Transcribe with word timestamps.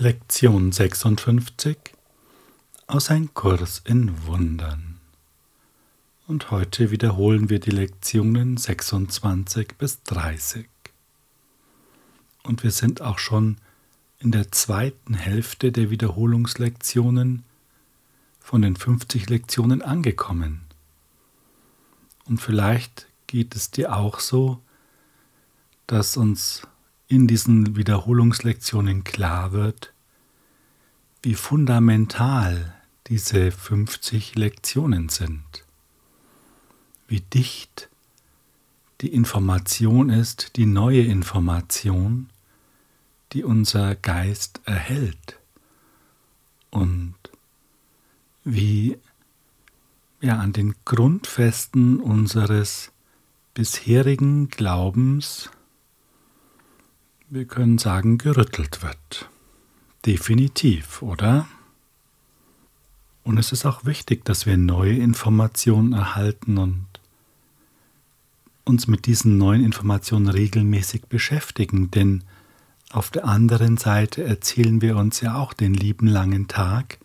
Lektion 0.00 0.70
56 0.70 1.76
aus 2.86 3.10
Ein 3.10 3.34
Kurs 3.34 3.82
in 3.84 4.28
Wundern. 4.28 5.00
Und 6.28 6.52
heute 6.52 6.92
wiederholen 6.92 7.50
wir 7.50 7.58
die 7.58 7.72
Lektionen 7.72 8.58
26 8.58 9.74
bis 9.76 10.04
30. 10.04 10.68
Und 12.44 12.62
wir 12.62 12.70
sind 12.70 13.02
auch 13.02 13.18
schon 13.18 13.56
in 14.20 14.30
der 14.30 14.52
zweiten 14.52 15.14
Hälfte 15.14 15.72
der 15.72 15.90
Wiederholungslektionen 15.90 17.42
von 18.38 18.62
den 18.62 18.76
50 18.76 19.28
Lektionen 19.28 19.82
angekommen. 19.82 20.60
Und 22.24 22.40
vielleicht 22.40 23.08
geht 23.26 23.56
es 23.56 23.72
dir 23.72 23.96
auch 23.96 24.20
so, 24.20 24.60
dass 25.88 26.16
uns 26.16 26.62
in 27.08 27.26
diesen 27.26 27.74
Wiederholungslektionen 27.76 29.02
klar 29.02 29.52
wird, 29.52 29.92
wie 31.22 31.34
fundamental 31.34 32.74
diese 33.06 33.50
50 33.50 34.36
Lektionen 34.36 35.08
sind, 35.08 35.64
wie 37.08 37.20
dicht 37.20 37.88
die 39.00 39.12
Information 39.12 40.10
ist, 40.10 40.56
die 40.56 40.66
neue 40.66 41.02
Information, 41.02 42.28
die 43.32 43.44
unser 43.44 43.94
Geist 43.94 44.60
erhält. 44.64 45.38
Und 46.70 47.14
wie 48.44 48.98
ja 50.20 50.38
an 50.38 50.52
den 50.52 50.74
Grundfesten 50.84 52.00
unseres 52.00 52.90
bisherigen 53.54 54.48
Glaubens 54.48 55.50
wir 57.30 57.44
können 57.44 57.78
sagen, 57.78 58.18
gerüttelt 58.18 58.82
wird. 58.82 59.28
Definitiv, 60.06 61.02
oder? 61.02 61.46
Und 63.24 63.38
es 63.38 63.52
ist 63.52 63.66
auch 63.66 63.84
wichtig, 63.84 64.24
dass 64.24 64.46
wir 64.46 64.56
neue 64.56 64.96
Informationen 64.96 65.92
erhalten 65.92 66.56
und 66.56 66.86
uns 68.64 68.86
mit 68.86 69.06
diesen 69.06 69.38
neuen 69.38 69.64
Informationen 69.64 70.28
regelmäßig 70.28 71.06
beschäftigen, 71.06 71.90
denn 71.90 72.24
auf 72.90 73.10
der 73.10 73.26
anderen 73.26 73.76
Seite 73.76 74.24
erzählen 74.24 74.80
wir 74.80 74.96
uns 74.96 75.20
ja 75.20 75.36
auch 75.36 75.52
den 75.52 75.74
lieben 75.74 76.06
langen 76.06 76.48
Tag 76.48 76.98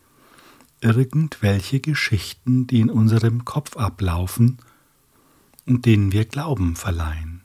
irgendwelche 0.80 1.80
Geschichten, 1.80 2.67
die 2.67 2.80
in 2.80 2.89
unserem 2.89 3.45
Kopf 3.45 3.75
ablaufen 3.77 4.59
und 5.65 5.85
denen 5.85 6.11
wir 6.11 6.25
Glauben 6.25 6.75
verleihen. 6.75 7.42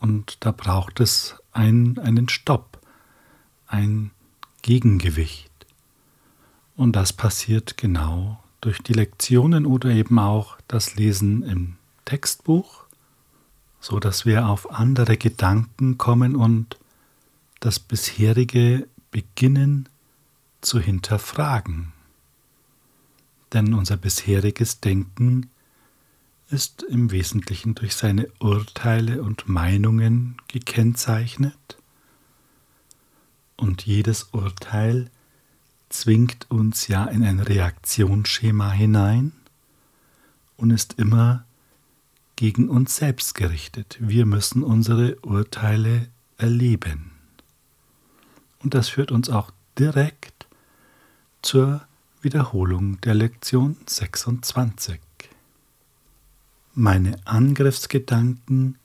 Und 0.00 0.38
da 0.40 0.52
braucht 0.52 1.00
es 1.00 1.36
ein, 1.52 1.98
einen 1.98 2.28
Stopp, 2.28 2.80
ein 3.66 4.10
Gegengewicht. 4.62 5.50
Und 6.76 6.94
das 6.94 7.12
passiert 7.12 7.76
genau 7.76 8.42
durch 8.60 8.82
die 8.82 8.92
Lektionen 8.92 9.66
oder 9.66 9.90
eben 9.90 10.18
auch 10.18 10.58
das 10.68 10.96
Lesen 10.96 11.42
im 11.42 11.76
Textbuch, 12.04 12.84
so 13.80 14.00
dass 14.00 14.26
wir 14.26 14.48
auf 14.48 14.70
andere 14.70 15.16
Gedanken 15.16 15.98
kommen 15.98 16.36
und 16.36 16.78
das 17.60 17.78
bisherige 17.78 18.86
beginnen 19.10 19.88
zu 20.60 20.80
hinterfragen. 20.80 21.92
Denn 23.52 23.74
unser 23.74 23.96
bisheriges 23.96 24.80
Denken 24.80 25.50
ist 26.50 26.82
im 26.82 27.10
Wesentlichen 27.10 27.74
durch 27.74 27.94
seine 27.94 28.28
Urteile 28.40 29.22
und 29.22 29.48
Meinungen 29.48 30.36
gekennzeichnet 30.48 31.78
und 33.56 33.84
jedes 33.84 34.24
Urteil 34.32 35.10
zwingt 35.88 36.50
uns 36.50 36.88
ja 36.88 37.04
in 37.04 37.22
ein 37.22 37.40
Reaktionsschema 37.40 38.70
hinein 38.70 39.32
und 40.56 40.70
ist 40.70 40.94
immer 40.98 41.44
gegen 42.36 42.68
uns 42.68 42.96
selbst 42.96 43.34
gerichtet. 43.34 43.98
Wir 44.00 44.24
müssen 44.24 44.62
unsere 44.62 45.16
Urteile 45.20 46.08
erleben. 46.36 47.10
Und 48.60 48.74
das 48.74 48.88
führt 48.88 49.10
uns 49.10 49.28
auch 49.28 49.50
direkt 49.78 50.46
zur 51.42 51.82
Wiederholung 52.22 53.00
der 53.00 53.14
Lektion 53.14 53.76
26. 53.86 55.00
Meine 56.80 57.16
Angriffsgedanken 57.24 58.78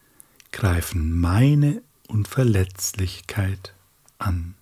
greifen 0.52 1.22
meine 1.22 1.84
Unverletzlichkeit 2.08 3.76
an. 4.18 4.56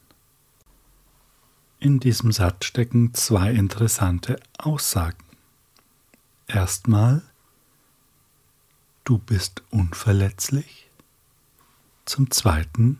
In 1.80 2.02
diesem 2.02 2.34
Satz 2.34 2.66
stecken 2.66 3.14
zwei 3.14 3.53
interessante 3.53 4.38
Aussagen. 4.58 5.24
Erstmal, 6.46 7.22
du 9.06 9.18
bist 9.18 9.63
unverletzlich. 9.69 10.90
Zum 12.03 12.31
Zweiten, 12.31 13.00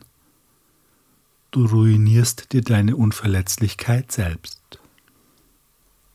du 1.50 1.66
ruinierst 1.66 2.54
dir 2.54 2.62
deine 2.62 2.96
Unverletzlichkeit 2.96 4.10
selbst. 4.10 4.80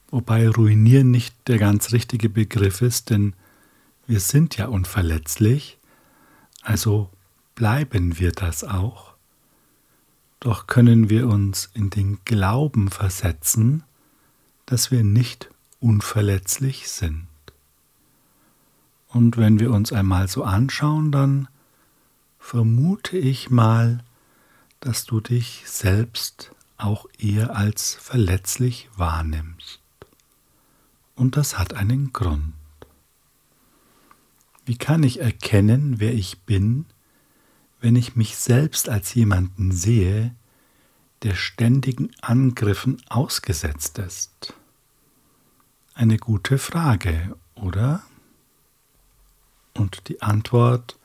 Wobei 0.09 0.49
ruinieren 0.49 1.11
nicht 1.11 1.35
der 1.47 1.59
ganz 1.59 1.91
richtige 1.91 2.29
Begriff 2.29 2.81
ist, 2.81 3.11
denn 3.11 3.35
wir 4.07 4.21
sind 4.21 4.57
ja 4.57 4.67
unverletzlich, 4.67 5.77
also 6.63 7.09
bleiben 7.55 8.19
wir 8.19 8.31
das 8.31 8.63
auch. 8.63 9.13
Doch 10.39 10.67
können 10.67 11.09
wir 11.09 11.27
uns 11.27 11.69
in 11.73 11.89
den 11.89 12.19
Glauben 12.23 12.89
versetzen, 12.89 13.83
dass 14.65 14.91
wir 14.91 15.03
nicht 15.03 15.49
unverletzlich 15.79 16.89
sind. 16.89 17.27
Und 19.09 19.37
wenn 19.37 19.59
wir 19.59 19.71
uns 19.71 19.91
einmal 19.91 20.27
so 20.27 20.43
anschauen, 20.43 21.11
dann 21.11 21.47
vermute 22.39 23.17
ich 23.17 23.49
mal, 23.49 24.03
dass 24.79 25.05
du 25.05 25.19
dich 25.19 25.63
selbst 25.65 26.51
auch 26.77 27.07
eher 27.17 27.55
als 27.55 27.95
verletzlich 27.95 28.89
wahrnimmst. 28.95 29.81
Und 31.15 31.35
das 31.35 31.57
hat 31.57 31.73
einen 31.73 32.13
Grund. 32.13 32.53
Wie 34.67 34.77
kann 34.77 35.01
ich 35.03 35.21
erkennen, 35.21 36.01
wer 36.01 36.13
ich 36.13 36.41
bin, 36.41 36.87
wenn 37.79 37.95
ich 37.95 38.17
mich 38.17 38.35
selbst 38.35 38.89
als 38.89 39.13
jemanden 39.13 39.71
sehe, 39.71 40.35
der 41.23 41.35
ständigen 41.35 42.11
Angriffen 42.21 43.01
ausgesetzt 43.07 43.97
ist? 43.97 44.53
Eine 45.93 46.17
gute 46.17 46.57
Frage, 46.57 47.37
oder? 47.55 48.03
Und 49.73 50.09
die 50.09 50.21
Antwort, 50.21 50.99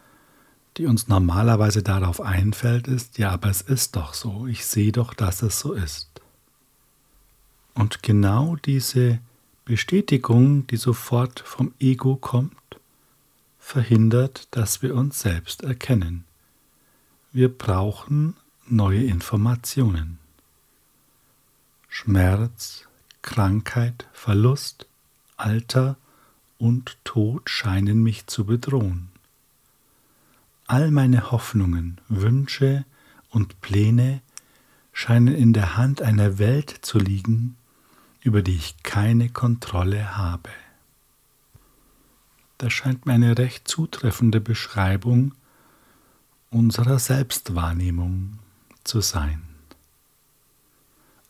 die 0.76 0.86
uns 0.86 1.06
normalerweise 1.06 1.84
darauf 1.84 2.20
einfällt, 2.20 2.88
ist, 2.88 3.16
ja, 3.18 3.30
aber 3.30 3.48
es 3.48 3.60
ist 3.60 3.94
doch 3.94 4.12
so, 4.12 4.48
ich 4.48 4.66
sehe 4.66 4.90
doch, 4.90 5.14
dass 5.14 5.40
es 5.40 5.60
so 5.60 5.72
ist. 5.72 6.10
Und 7.74 8.02
genau 8.02 8.56
diese 8.56 9.20
Bestätigung, 9.64 10.66
die 10.66 10.78
sofort 10.78 11.38
vom 11.38 11.72
Ego 11.78 12.16
kommt, 12.16 12.56
verhindert, 13.72 14.48
dass 14.50 14.82
wir 14.82 14.94
uns 14.94 15.20
selbst 15.20 15.62
erkennen. 15.62 16.24
Wir 17.32 17.48
brauchen 17.48 18.36
neue 18.66 19.02
Informationen. 19.02 20.18
Schmerz, 21.88 22.86
Krankheit, 23.22 24.06
Verlust, 24.12 24.86
Alter 25.38 25.96
und 26.58 26.98
Tod 27.04 27.48
scheinen 27.48 28.02
mich 28.02 28.26
zu 28.26 28.44
bedrohen. 28.44 29.08
All 30.66 30.90
meine 30.90 31.30
Hoffnungen, 31.30 31.98
Wünsche 32.10 32.84
und 33.30 33.62
Pläne 33.62 34.20
scheinen 34.92 35.34
in 35.34 35.54
der 35.54 35.78
Hand 35.78 36.02
einer 36.02 36.36
Welt 36.38 36.80
zu 36.82 36.98
liegen, 36.98 37.56
über 38.20 38.42
die 38.42 38.56
ich 38.56 38.82
keine 38.82 39.30
Kontrolle 39.30 40.18
habe. 40.18 40.50
Das 42.62 42.72
scheint 42.72 43.06
mir 43.06 43.14
eine 43.14 43.38
recht 43.38 43.66
zutreffende 43.66 44.40
Beschreibung 44.40 45.34
unserer 46.50 47.00
Selbstwahrnehmung 47.00 48.38
zu 48.84 49.00
sein. 49.00 49.42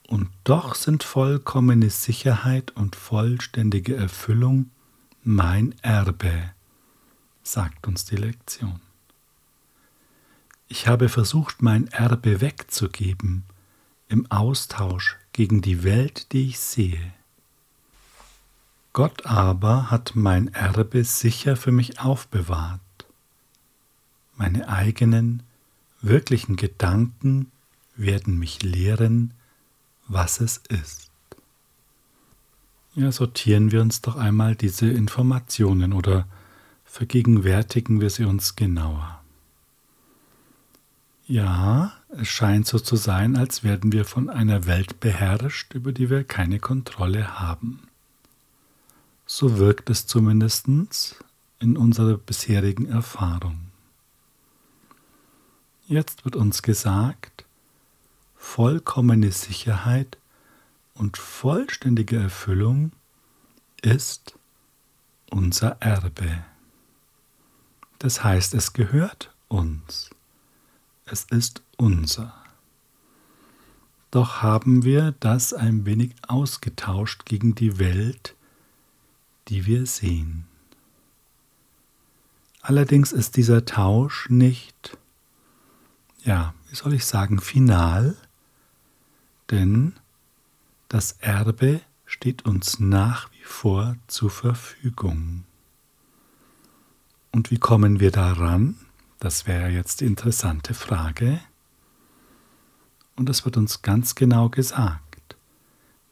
Und 0.08 0.29
doch 0.44 0.75
sind 0.75 1.05
vollkommene 1.05 1.88
Sicherheit 1.88 2.73
und 2.73 2.96
vollständige 2.96 3.96
Erfüllung 3.96 4.70
mein 5.23 5.75
Erbe, 5.81 6.52
sagt 7.43 7.87
uns 7.87 8.05
die 8.05 8.17
Lektion. 8.17 8.82
Ich 10.69 10.87
habe 10.87 11.08
versucht, 11.08 11.62
mein 11.62 11.87
Erbe 11.87 12.43
wegzugeben 12.43 13.44
im 14.08 14.31
Austausch 14.31 15.17
gegen 15.32 15.62
die 15.62 15.82
Welt, 15.82 16.31
die 16.32 16.49
ich 16.49 16.58
sehe. 16.58 17.14
Gott 18.92 19.24
aber 19.24 19.90
hat 19.90 20.12
mein 20.14 20.52
Erbe 20.52 21.02
sicher 21.04 21.56
für 21.56 21.72
mich 21.72 22.00
aufbewahrt. 22.00 22.80
Meine 24.36 24.68
eigenen, 24.68 25.42
wirklichen 26.02 26.56
Gedanken, 26.56 27.50
werden 27.96 28.38
mich 28.38 28.62
lehren, 28.62 29.32
was 30.08 30.40
es 30.40 30.58
ist. 30.68 31.10
Ja, 32.94 33.10
sortieren 33.10 33.72
wir 33.72 33.80
uns 33.80 34.02
doch 34.02 34.16
einmal 34.16 34.54
diese 34.54 34.90
Informationen 34.90 35.94
oder 35.94 36.26
vergegenwärtigen 36.84 38.02
wir 38.02 38.10
sie 38.10 38.24
uns 38.24 38.56
genauer. 38.56 39.22
Ja, 41.26 41.92
es 42.10 42.28
scheint 42.28 42.66
so 42.66 42.78
zu 42.78 42.96
sein, 42.96 43.36
als 43.36 43.64
werden 43.64 43.92
wir 43.92 44.04
von 44.04 44.28
einer 44.28 44.66
Welt 44.66 45.00
beherrscht, 45.00 45.72
über 45.72 45.92
die 45.92 46.10
wir 46.10 46.24
keine 46.24 46.58
Kontrolle 46.58 47.40
haben. 47.40 47.80
So 49.34 49.56
wirkt 49.56 49.88
es 49.88 50.06
zumindest 50.06 50.67
in 51.58 51.79
unserer 51.79 52.19
bisherigen 52.19 52.84
Erfahrung. 52.84 53.70
Jetzt 55.87 56.26
wird 56.26 56.37
uns 56.37 56.61
gesagt, 56.61 57.46
vollkommene 58.37 59.32
Sicherheit 59.32 60.19
und 60.93 61.17
vollständige 61.17 62.19
Erfüllung 62.19 62.93
ist 63.81 64.38
unser 65.31 65.81
Erbe. 65.81 66.44
Das 68.00 68.23
heißt, 68.23 68.52
es 68.52 68.75
gehört 68.75 69.32
uns. 69.49 70.11
Es 71.06 71.25
ist 71.25 71.62
unser. 71.78 72.35
Doch 74.11 74.43
haben 74.43 74.85
wir 74.85 75.12
das 75.20 75.55
ein 75.55 75.87
wenig 75.87 76.17
ausgetauscht 76.28 77.25
gegen 77.25 77.55
die 77.55 77.78
Welt, 77.78 78.37
die 79.48 79.66
wir 79.66 79.86
sehen. 79.86 80.46
Allerdings 82.60 83.10
ist 83.12 83.36
dieser 83.36 83.64
Tausch 83.64 84.28
nicht, 84.30 84.96
ja, 86.24 86.54
wie 86.68 86.76
soll 86.76 86.94
ich 86.94 87.04
sagen, 87.04 87.40
final, 87.40 88.16
denn 89.50 89.94
das 90.88 91.12
Erbe 91.20 91.80
steht 92.06 92.44
uns 92.44 92.78
nach 92.78 93.32
wie 93.32 93.44
vor 93.44 93.96
zur 94.06 94.30
Verfügung. 94.30 95.44
Und 97.32 97.50
wie 97.50 97.58
kommen 97.58 97.98
wir 97.98 98.10
daran? 98.10 98.76
Das 99.18 99.46
wäre 99.46 99.70
jetzt 99.70 100.00
die 100.00 100.06
interessante 100.06 100.74
Frage. 100.74 101.40
Und 103.16 103.28
es 103.28 103.44
wird 103.44 103.56
uns 103.56 103.82
ganz 103.82 104.14
genau 104.14 104.50
gesagt. 104.50 105.36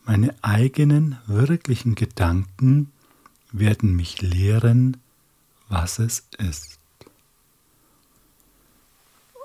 Meine 0.04 0.34
eigenen 0.42 1.18
wirklichen 1.26 1.94
Gedanken 1.94 2.90
werden 3.52 3.96
mich 3.96 4.22
lehren, 4.22 4.96
was 5.68 5.98
es 5.98 6.26
ist. 6.38 6.78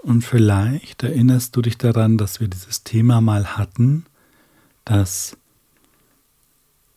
Und 0.04 0.24
vielleicht 0.24 1.02
erinnerst 1.02 1.56
du 1.56 1.64
dich 1.64 1.78
daran, 1.78 2.18
dass 2.18 2.40
wir 2.40 2.48
dieses 2.48 2.84
Thema 2.84 3.22
mal 3.22 3.58
hatten, 3.58 4.06
dass 4.84 5.36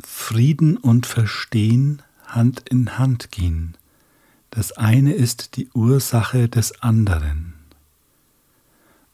Frieden 0.04 0.76
und 0.76 1.06
Verstehen 1.06 2.02
Hand 2.26 2.68
in 2.68 2.98
Hand 2.98 3.30
gehen. 3.30 3.76
Das 4.50 4.72
eine 4.72 5.14
ist 5.14 5.56
die 5.56 5.68
Ursache 5.72 6.48
des 6.48 6.82
anderen. 6.82 7.54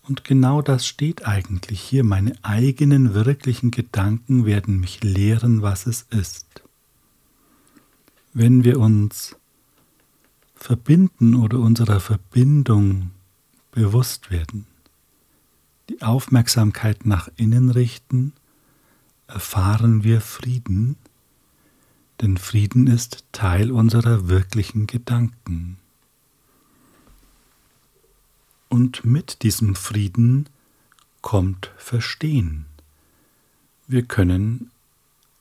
Und 0.02 0.25
genau 0.25 0.61
das 0.61 0.87
steht 0.87 1.26
eigentlich 1.26 1.81
hier. 1.81 2.02
Meine 2.02 2.35
eigenen 2.43 3.14
wirklichen 3.14 3.70
Gedanken 3.70 4.44
werden 4.44 4.81
mich 4.81 5.02
lehren, 5.02 5.62
was 5.62 5.87
es 5.87 6.02
ist. 6.11 6.63
Wenn 8.36 8.64
wir 8.64 8.81
uns 8.81 9.36
verbinden 10.56 11.36
oder 11.36 11.60
unserer 11.60 12.00
Verbindung 12.00 13.12
bewusst 13.70 14.32
werden, 14.32 14.66
die 15.88 16.02
Aufmerksamkeit 16.02 17.06
nach 17.06 17.28
innen 17.36 17.70
richten, 17.70 18.32
erfahren 19.28 20.02
wir 20.02 20.20
Frieden, 20.20 20.96
denn 22.20 22.36
Frieden 22.36 22.88
ist 22.88 23.25
Teil 23.31 23.70
unserer 23.70 24.26
wirklichen 24.26 24.88
Gedanken. 24.88 25.78
Und 28.69 29.04
mit 29.04 29.44
diesem 29.44 29.76
Frieden 29.76 30.48
kommt 31.22 31.70
Verstehen. 31.76 32.66
Wir 33.86 34.02
können 34.02 34.72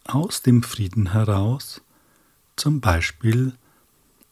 aus 0.04 0.44
dem 0.44 0.62
Frieden 0.62 1.12
heraus 1.14 1.82
zum 2.56 2.82
Beispiel 2.82 3.54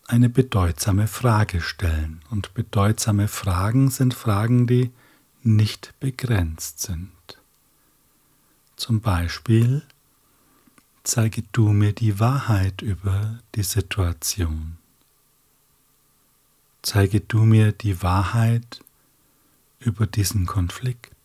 eine 0.08 0.30
bedeutsame 0.30 1.08
Frage 1.08 1.62
stellen. 1.62 2.22
Und 2.30 2.54
bedeutsame 2.54 3.28
Fragen 3.28 3.90
sind 3.90 4.14
Fragen, 4.14 4.68
die 4.68 4.92
nicht 5.44 5.94
begrenzt 6.00 6.82
sind. 6.82 7.12
Zum 8.76 9.00
Beispiel, 9.02 9.84
zeige 11.04 11.44
du 11.52 11.70
mir 11.70 11.94
die 11.94 12.20
Wahrheit 12.20 12.82
über 12.82 13.40
die 13.56 13.64
Situation. 13.64 14.78
Zeige 16.82 17.22
du 17.22 17.46
mir 17.46 17.72
die 17.72 18.02
Wahrheit 18.02 18.84
über 19.80 20.08
diesen 20.08 20.46
Konflikt. 20.46 21.16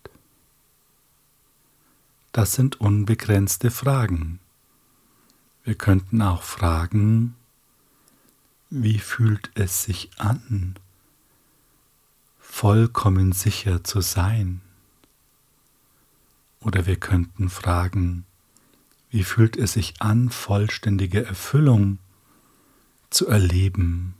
Das 2.32 2.52
sind 2.52 2.80
unbegrenzte 2.80 3.70
Fragen. 3.70 4.40
Wir 5.66 5.74
könnten 5.74 6.22
auch 6.22 6.44
fragen, 6.44 7.34
wie 8.70 9.00
fühlt 9.00 9.50
es 9.56 9.82
sich 9.82 10.10
an, 10.16 10.76
vollkommen 12.38 13.32
sicher 13.32 13.82
zu 13.82 14.00
sein? 14.00 14.60
Oder 16.60 16.86
wir 16.86 17.00
könnten 17.00 17.48
fragen, 17.48 18.24
wie 19.10 19.24
fühlt 19.24 19.56
es 19.56 19.72
sich 19.72 20.00
an, 20.00 20.30
vollständige 20.30 21.26
Erfüllung 21.26 21.98
zu 23.10 23.26
erleben? 23.26 24.14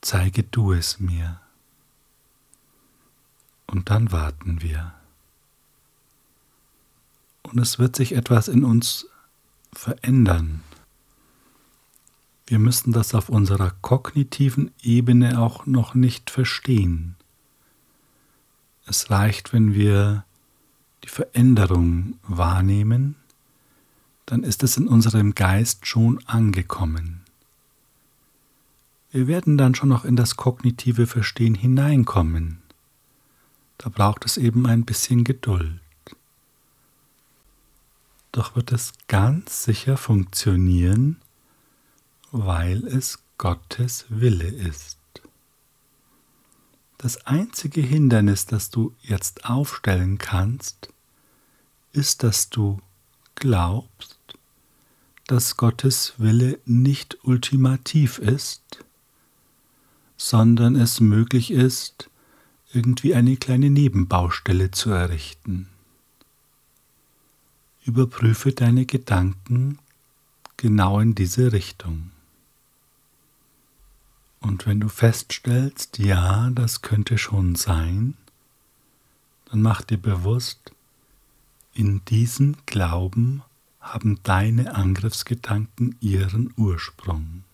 Zeige 0.00 0.42
du 0.42 0.72
es 0.72 0.98
mir. 0.98 1.40
Und 3.68 3.90
dann 3.90 4.10
warten 4.10 4.60
wir. 4.60 4.92
Und 7.44 7.60
es 7.60 7.78
wird 7.78 7.94
sich 7.94 8.10
etwas 8.16 8.48
in 8.48 8.64
uns 8.64 9.06
verändern. 9.72 10.62
Wir 12.46 12.58
müssen 12.58 12.92
das 12.92 13.14
auf 13.14 13.28
unserer 13.28 13.70
kognitiven 13.80 14.72
Ebene 14.82 15.40
auch 15.40 15.66
noch 15.66 15.94
nicht 15.94 16.30
verstehen. 16.30 17.14
Es 18.86 19.10
reicht, 19.10 19.52
wenn 19.52 19.72
wir 19.72 20.24
die 21.04 21.08
Veränderung 21.08 22.18
wahrnehmen, 22.24 23.14
dann 24.26 24.42
ist 24.42 24.62
es 24.62 24.76
in 24.76 24.88
unserem 24.88 25.34
Geist 25.34 25.86
schon 25.86 26.20
angekommen. 26.26 27.20
Wir 29.12 29.26
werden 29.26 29.58
dann 29.58 29.74
schon 29.74 29.88
noch 29.88 30.04
in 30.04 30.16
das 30.16 30.36
kognitive 30.36 31.06
Verstehen 31.06 31.54
hineinkommen. 31.54 32.58
Da 33.78 33.88
braucht 33.88 34.24
es 34.24 34.36
eben 34.36 34.66
ein 34.66 34.84
bisschen 34.84 35.24
Geduld. 35.24 35.80
Doch 38.32 38.54
wird 38.54 38.72
es 38.72 38.92
ganz 39.08 39.64
sicher 39.64 39.96
funktionieren, 39.96 41.16
weil 42.30 42.86
es 42.86 43.18
Gottes 43.38 44.04
Wille 44.08 44.46
ist. 44.46 44.98
Das 46.98 47.26
einzige 47.26 47.80
Hindernis, 47.80 48.46
das 48.46 48.70
du 48.70 48.94
jetzt 49.00 49.46
aufstellen 49.46 50.18
kannst, 50.18 50.90
ist, 51.92 52.22
dass 52.22 52.50
du 52.50 52.80
glaubst, 53.34 54.18
dass 55.26 55.56
Gottes 55.56 56.14
Wille 56.18 56.58
nicht 56.66 57.18
ultimativ 57.22 58.18
ist, 58.18 58.84
sondern 60.16 60.76
es 60.76 61.00
möglich 61.00 61.50
ist, 61.50 62.10
irgendwie 62.72 63.14
eine 63.14 63.36
kleine 63.36 63.70
Nebenbaustelle 63.70 64.70
zu 64.70 64.90
errichten. 64.90 65.68
Überprüfe 67.84 68.52
deine 68.52 68.86
Gedanken 68.86 69.78
genau 70.56 71.00
in 71.00 71.14
diese 71.14 71.52
Richtung. 71.52 72.10
Und 74.40 74.66
wenn 74.66 74.80
du 74.80 74.88
feststellst, 74.88 75.98
ja, 75.98 76.50
das 76.50 76.82
könnte 76.82 77.18
schon 77.18 77.54
sein, 77.54 78.16
dann 79.46 79.62
mach 79.62 79.82
dir 79.82 79.98
bewusst, 79.98 80.72
in 81.74 82.04
diesem 82.06 82.56
Glauben 82.66 83.42
haben 83.80 84.22
deine 84.22 84.74
Angriffsgedanken 84.74 85.96
ihren 86.00 86.52
Ursprung. 86.56 87.44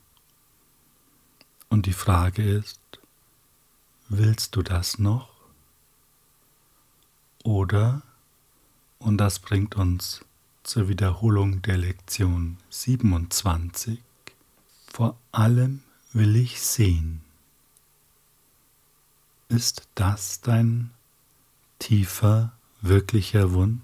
Und 1.69 1.87
die 1.87 1.93
Frage 1.93 2.43
ist, 2.43 2.81
willst 4.09 4.57
du 4.57 4.63
das 4.63 4.99
noch? 4.99 5.31
Oder, 7.45 8.03
und 8.99 9.19
das 9.19 9.39
bringt 9.39 9.77
uns 9.77 10.25
zur 10.63 10.89
Wiederholung 10.89 11.63
der 11.63 11.79
Lektion 11.79 12.59
27, 12.71 14.01
vor 14.93 15.17
allem 15.33 15.83
will 16.13 16.37
ich 16.37 16.61
sehen. 16.61 17.21
Ist 19.49 19.89
das 19.95 20.41
dein 20.41 20.91
tiefer, 21.79 22.53
wirklicher 22.81 23.53
Wunsch? 23.53 23.81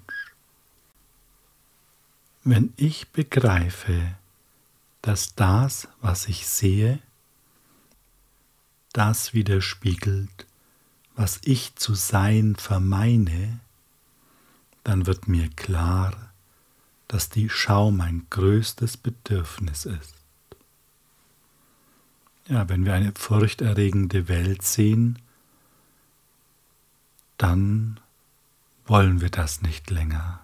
Wenn 2.42 2.72
ich 2.76 3.08
begreife, 3.10 4.16
dass 5.02 5.34
das, 5.34 5.88
was 6.00 6.26
ich 6.26 6.46
sehe, 6.46 6.98
das 8.92 9.34
widerspiegelt, 9.34 10.46
was 11.14 11.40
ich 11.44 11.76
zu 11.76 11.94
sein 11.94 12.56
vermeine, 12.56 13.60
dann 14.84 15.06
wird 15.06 15.28
mir 15.28 15.48
klar, 15.50 16.32
dass 17.08 17.28
die 17.28 17.48
Schau 17.48 17.90
mein 17.90 18.26
größtes 18.30 18.96
Bedürfnis 18.96 19.84
ist. 19.84 20.14
Ja, 22.48 22.68
wenn 22.68 22.84
wir 22.84 22.94
eine 22.94 23.12
furchterregende 23.12 24.28
Welt 24.28 24.62
sehen, 24.62 25.18
dann 27.38 28.00
wollen 28.86 29.20
wir 29.20 29.30
das 29.30 29.62
nicht 29.62 29.90
länger. 29.90 30.40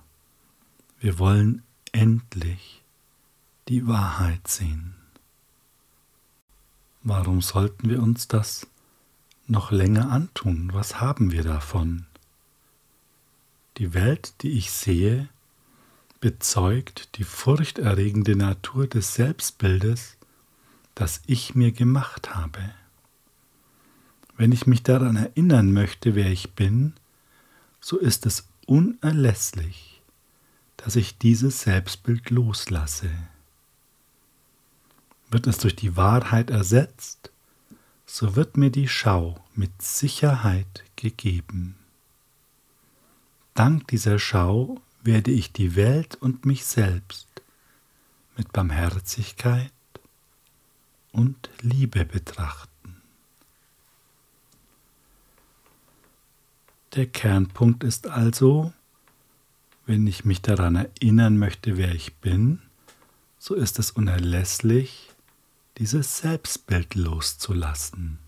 Wir 1.00 1.18
wollen 1.18 1.62
endlich 1.92 2.82
die 3.68 3.86
Wahrheit 3.86 4.48
sehen. 4.48 4.94
Warum 7.02 7.40
sollten 7.40 7.88
wir 7.88 8.02
uns 8.02 8.28
das 8.28 8.66
noch 9.46 9.70
länger 9.70 10.10
antun? 10.10 10.70
Was 10.72 11.00
haben 11.00 11.30
wir 11.30 11.42
davon? 11.42 12.07
Die 13.78 13.94
Welt, 13.94 14.34
die 14.42 14.58
ich 14.58 14.72
sehe, 14.72 15.28
bezeugt 16.20 17.16
die 17.16 17.22
furchterregende 17.22 18.34
Natur 18.34 18.88
des 18.88 19.14
Selbstbildes, 19.14 20.16
das 20.96 21.22
ich 21.26 21.54
mir 21.54 21.70
gemacht 21.70 22.34
habe. 22.34 22.58
Wenn 24.36 24.50
ich 24.50 24.66
mich 24.66 24.82
daran 24.82 25.14
erinnern 25.14 25.72
möchte, 25.72 26.16
wer 26.16 26.26
ich 26.26 26.54
bin, 26.54 26.94
so 27.80 27.98
ist 27.98 28.26
es 28.26 28.48
unerlässlich, 28.66 30.02
dass 30.76 30.96
ich 30.96 31.18
dieses 31.18 31.62
Selbstbild 31.62 32.30
loslasse. 32.30 33.10
Wird 35.30 35.46
es 35.46 35.58
durch 35.58 35.76
die 35.76 35.96
Wahrheit 35.96 36.50
ersetzt, 36.50 37.30
so 38.06 38.34
wird 38.34 38.56
mir 38.56 38.70
die 38.70 38.88
Schau 38.88 39.44
mit 39.54 39.82
Sicherheit 39.82 40.82
gegeben. 40.96 41.77
Dank 43.58 43.88
dieser 43.88 44.20
Schau 44.20 44.80
werde 45.02 45.32
ich 45.32 45.52
die 45.52 45.74
Welt 45.74 46.14
und 46.14 46.46
mich 46.46 46.64
selbst 46.64 47.26
mit 48.36 48.52
Barmherzigkeit 48.52 49.72
und 51.10 51.50
Liebe 51.60 52.04
betrachten. 52.04 53.02
Der 56.94 57.06
Kernpunkt 57.06 57.82
ist 57.82 58.06
also, 58.06 58.72
wenn 59.86 60.06
ich 60.06 60.24
mich 60.24 60.40
daran 60.40 60.76
erinnern 60.76 61.36
möchte, 61.36 61.76
wer 61.76 61.92
ich 61.92 62.14
bin, 62.18 62.62
so 63.40 63.56
ist 63.56 63.80
es 63.80 63.90
unerlässlich, 63.90 65.10
dieses 65.78 66.18
Selbstbild 66.18 66.94
loszulassen. 66.94 68.20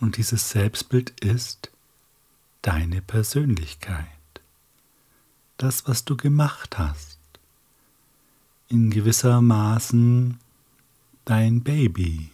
Und 0.00 0.16
dieses 0.16 0.50
Selbstbild 0.50 1.10
ist 1.20 1.70
deine 2.62 3.02
Persönlichkeit. 3.02 4.06
Das, 5.56 5.86
was 5.86 6.04
du 6.04 6.16
gemacht 6.16 6.78
hast. 6.78 7.18
In 8.68 8.90
gewisser 8.90 9.40
Maßen 9.40 10.38
dein 11.24 11.62
Baby. 11.62 12.30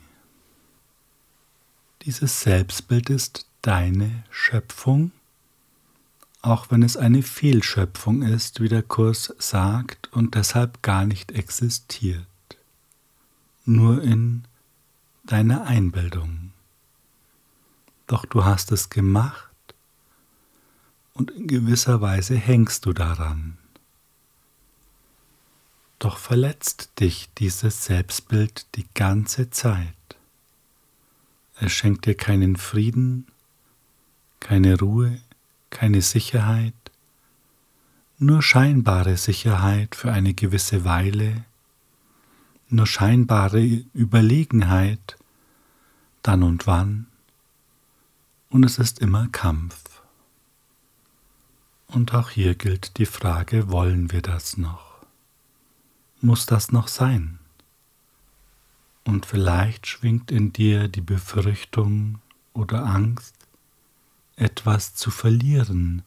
Dieses 2.02 2.40
Selbstbild 2.42 3.10
ist 3.10 3.46
deine 3.62 4.24
Schöpfung, 4.30 5.10
auch 6.42 6.70
wenn 6.70 6.82
es 6.82 6.96
eine 6.96 7.22
Fehlschöpfung 7.22 8.22
ist, 8.22 8.60
wie 8.60 8.68
der 8.68 8.82
Kurs 8.82 9.34
sagt, 9.38 10.12
und 10.12 10.34
deshalb 10.36 10.82
gar 10.82 11.04
nicht 11.04 11.32
existiert, 11.32 12.26
nur 13.64 14.02
in 14.02 14.44
deiner 15.24 15.66
Einbildung. 15.66 16.52
Doch 18.06 18.24
du 18.24 18.44
hast 18.44 18.70
es 18.70 18.88
gemacht 18.88 19.50
und 21.16 21.30
in 21.30 21.46
gewisser 21.46 22.00
Weise 22.02 22.36
hängst 22.36 22.84
du 22.84 22.92
daran. 22.92 23.56
Doch 25.98 26.18
verletzt 26.18 27.00
dich 27.00 27.30
dieses 27.38 27.86
Selbstbild 27.86 28.66
die 28.74 28.86
ganze 28.92 29.48
Zeit. 29.48 29.94
Es 31.58 31.72
schenkt 31.72 32.04
dir 32.04 32.14
keinen 32.14 32.56
Frieden, 32.56 33.26
keine 34.40 34.78
Ruhe, 34.78 35.18
keine 35.70 36.02
Sicherheit, 36.02 36.74
nur 38.18 38.42
scheinbare 38.42 39.16
Sicherheit 39.16 39.94
für 39.94 40.12
eine 40.12 40.34
gewisse 40.34 40.84
Weile, 40.84 41.46
nur 42.68 42.86
scheinbare 42.86 43.64
Überlegenheit, 43.94 45.16
dann 46.22 46.42
und 46.42 46.66
wann, 46.66 47.06
und 48.50 48.64
es 48.64 48.78
ist 48.78 48.98
immer 48.98 49.28
Kampf. 49.28 49.95
Und 51.88 52.14
auch 52.14 52.30
hier 52.30 52.54
gilt 52.54 52.98
die 52.98 53.06
Frage, 53.06 53.70
wollen 53.70 54.12
wir 54.12 54.22
das 54.22 54.56
noch? 54.56 54.86
muss 56.26 56.46
das 56.46 56.72
noch 56.72 56.88
sein? 56.88 57.38
Und 59.04 59.24
vielleicht 59.26 59.86
schwingt 59.86 60.30
in 60.30 60.52
dir 60.52 60.88
die 60.88 61.00
Befürchtung 61.00 62.20
oder 62.52 62.84
Angst, 62.84 63.34
etwas 64.34 64.94
zu 64.94 65.10
verlieren, 65.10 66.02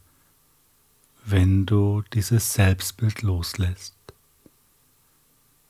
wenn 1.25 1.65
du 1.65 2.03
dieses 2.13 2.53
Selbstbild 2.53 3.21
loslässt. 3.21 3.95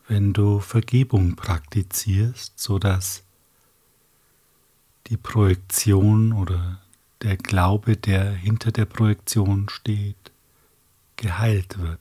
Wenn 0.08 0.34
du 0.34 0.60
Vergebung 0.60 1.36
praktizierst, 1.36 2.60
sodass 2.60 3.24
die 5.08 5.18
Projektion 5.18 6.34
oder 6.34 6.82
der 7.22 7.38
Glaube, 7.38 7.98
der 7.98 8.32
hinter 8.32 8.72
der 8.72 8.86
Projektion 8.86 9.70
steht, 9.70 10.32
geheilt 11.18 11.80
wird. 11.80 12.00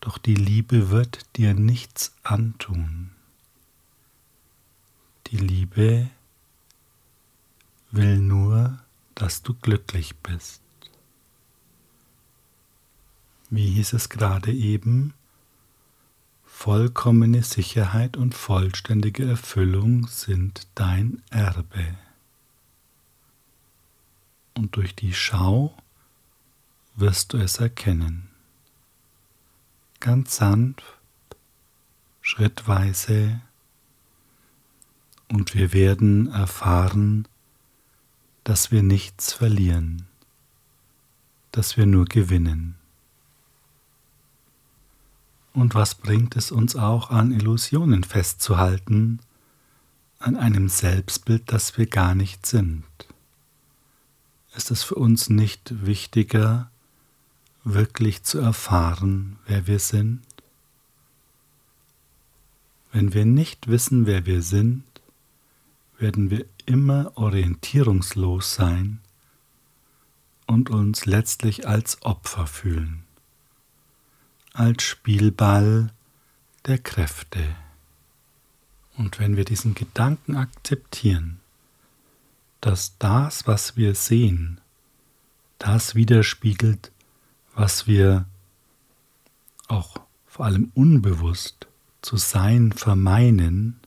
Doch 0.00 0.18
die 0.18 0.34
Liebe 0.34 0.90
wird 0.90 1.24
dir 1.36 1.54
nichts 1.54 2.14
antun. 2.22 3.10
Die 5.28 5.38
Liebe 5.38 6.10
will 7.90 8.18
nur, 8.18 8.78
dass 9.14 9.42
du 9.42 9.54
glücklich 9.54 10.16
bist. 10.16 10.62
Wie 13.50 13.70
hieß 13.70 13.92
es 13.94 14.08
gerade 14.08 14.52
eben? 14.52 15.14
Vollkommene 16.44 17.42
Sicherheit 17.42 18.16
und 18.16 18.34
vollständige 18.34 19.26
Erfüllung 19.26 20.06
sind 20.08 20.66
dein 20.74 21.22
Erbe. 21.30 21.96
Und 24.54 24.76
durch 24.76 24.94
die 24.94 25.12
Schau 25.12 25.76
wirst 26.96 27.32
du 27.32 27.38
es 27.38 27.58
erkennen 27.58 28.28
ganz 30.04 30.36
sanft, 30.36 30.84
schrittweise 32.20 33.40
und 35.28 35.54
wir 35.54 35.72
werden 35.72 36.26
erfahren, 36.26 37.26
dass 38.44 38.70
wir 38.70 38.82
nichts 38.82 39.32
verlieren, 39.32 40.06
dass 41.52 41.78
wir 41.78 41.86
nur 41.86 42.04
gewinnen. 42.04 42.74
Und 45.54 45.74
was 45.74 45.94
bringt 45.94 46.36
es 46.36 46.50
uns 46.50 46.76
auch 46.76 47.08
an 47.08 47.32
Illusionen 47.32 48.04
festzuhalten, 48.04 49.20
an 50.18 50.36
einem 50.36 50.68
Selbstbild, 50.68 51.50
das 51.50 51.78
wir 51.78 51.86
gar 51.86 52.14
nicht 52.14 52.44
sind? 52.44 52.84
Ist 54.56 54.70
es 54.70 54.82
für 54.82 54.94
uns 54.94 55.28
nicht 55.28 55.84
wichtiger, 55.84 56.70
wirklich 57.64 58.22
zu 58.22 58.38
erfahren, 58.38 59.38
wer 59.46 59.66
wir 59.66 59.78
sind? 59.78 60.22
Wenn 62.92 63.12
wir 63.12 63.24
nicht 63.24 63.66
wissen, 63.66 64.06
wer 64.06 64.26
wir 64.26 64.42
sind, 64.42 64.84
werden 65.98 66.30
wir 66.30 66.46
immer 66.66 67.12
orientierungslos 67.16 68.54
sein 68.54 69.00
und 70.46 70.70
uns 70.70 71.06
letztlich 71.06 71.66
als 71.66 72.02
Opfer 72.02 72.46
fühlen, 72.46 73.02
als 74.52 74.84
Spielball 74.84 75.92
der 76.66 76.78
Kräfte. 76.78 77.56
Und 78.96 79.18
wenn 79.18 79.36
wir 79.36 79.44
diesen 79.44 79.74
Gedanken 79.74 80.36
akzeptieren, 80.36 81.40
dass 82.64 82.96
das, 82.96 83.46
was 83.46 83.76
wir 83.76 83.94
sehen, 83.94 84.58
das 85.58 85.94
widerspiegelt, 85.94 86.92
was 87.54 87.86
wir 87.86 88.24
auch 89.68 89.98
vor 90.24 90.46
allem 90.46 90.72
unbewusst 90.74 91.66
zu 92.00 92.16
sein 92.16 92.72
vermeinen, 92.72 93.78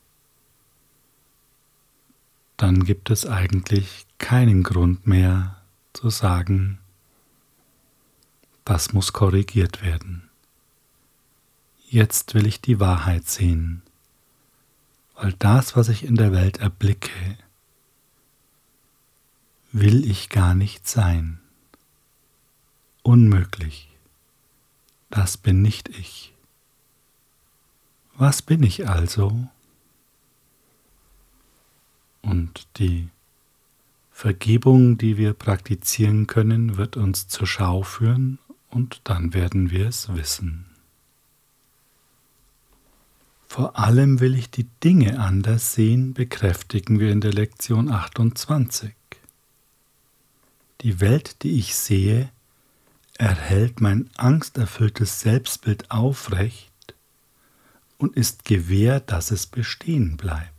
dann 2.57 2.83
gibt 2.83 3.09
es 3.09 3.25
eigentlich 3.25 4.05
keinen 4.19 4.61
Grund 4.61 5.07
mehr 5.07 5.59
zu 5.93 6.11
sagen, 6.11 6.77
das 8.63 8.93
muss 8.93 9.11
korrigiert 9.11 9.81
werden. 9.81 10.29
Jetzt 11.89 12.35
will 12.35 12.45
ich 12.45 12.61
die 12.61 12.79
Wahrheit 12.79 13.27
sehen, 13.27 13.81
weil 15.15 15.33
das, 15.39 15.75
was 15.75 15.89
ich 15.89 16.03
in 16.03 16.13
der 16.13 16.31
Welt 16.31 16.57
erblicke, 16.57 17.39
will 19.79 20.09
ich 20.09 20.29
gar 20.29 20.55
nicht 20.55 20.87
sein. 20.87 21.39
Unmöglich. 23.03 23.89
Das 25.09 25.37
bin 25.37 25.61
nicht 25.61 25.89
ich. 25.89 26.33
Was 28.15 28.41
bin 28.41 28.63
ich 28.63 28.89
also? 28.89 29.47
Und 32.23 32.67
die 32.77 33.09
Vergebung, 34.11 34.97
die 34.97 35.17
wir 35.17 35.33
praktizieren 35.33 36.25
können, 36.25 36.77
wird 36.77 36.97
uns 36.97 37.27
zur 37.27 37.45
Schau 37.45 37.83
führen 37.83 38.39
und 38.71 39.01
dann 39.03 39.35
werden 39.35 39.69
wir 39.69 39.87
es 39.87 40.13
wissen. 40.13 40.65
Vor 43.47 43.77
allem 43.77 44.19
will 44.19 44.35
ich 44.35 44.49
die 44.49 44.67
Dinge 44.83 45.19
anders 45.19 45.73
sehen, 45.73 46.15
bekräftigen 46.15 46.99
wir 46.99 47.11
in 47.11 47.21
der 47.21 47.31
Lektion 47.31 47.89
28. 47.89 48.96
Die 50.81 50.99
Welt, 50.99 51.43
die 51.43 51.57
ich 51.57 51.75
sehe, 51.75 52.29
erhält 53.17 53.81
mein 53.81 54.09
angsterfülltes 54.15 55.21
Selbstbild 55.21 55.89
aufrecht 55.89 56.71
und 57.97 58.15
ist 58.15 58.45
gewähr, 58.45 58.99
dass 58.99 59.31
es 59.31 59.47
bestehen 59.47 60.17
bleibt. 60.17 60.51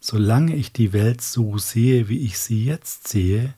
Solange 0.00 0.54
ich 0.56 0.72
die 0.72 0.92
Welt 0.92 1.20
so 1.20 1.58
sehe, 1.58 2.08
wie 2.08 2.18
ich 2.18 2.38
sie 2.38 2.64
jetzt 2.64 3.08
sehe, 3.08 3.54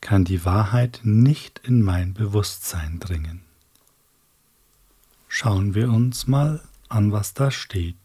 kann 0.00 0.24
die 0.24 0.44
Wahrheit 0.44 1.00
nicht 1.02 1.60
in 1.64 1.82
mein 1.82 2.14
Bewusstsein 2.14 3.00
dringen. 3.00 3.42
Schauen 5.28 5.74
wir 5.74 5.90
uns 5.90 6.26
mal 6.26 6.62
an, 6.88 7.10
was 7.10 7.34
da 7.34 7.50
steht. 7.50 7.96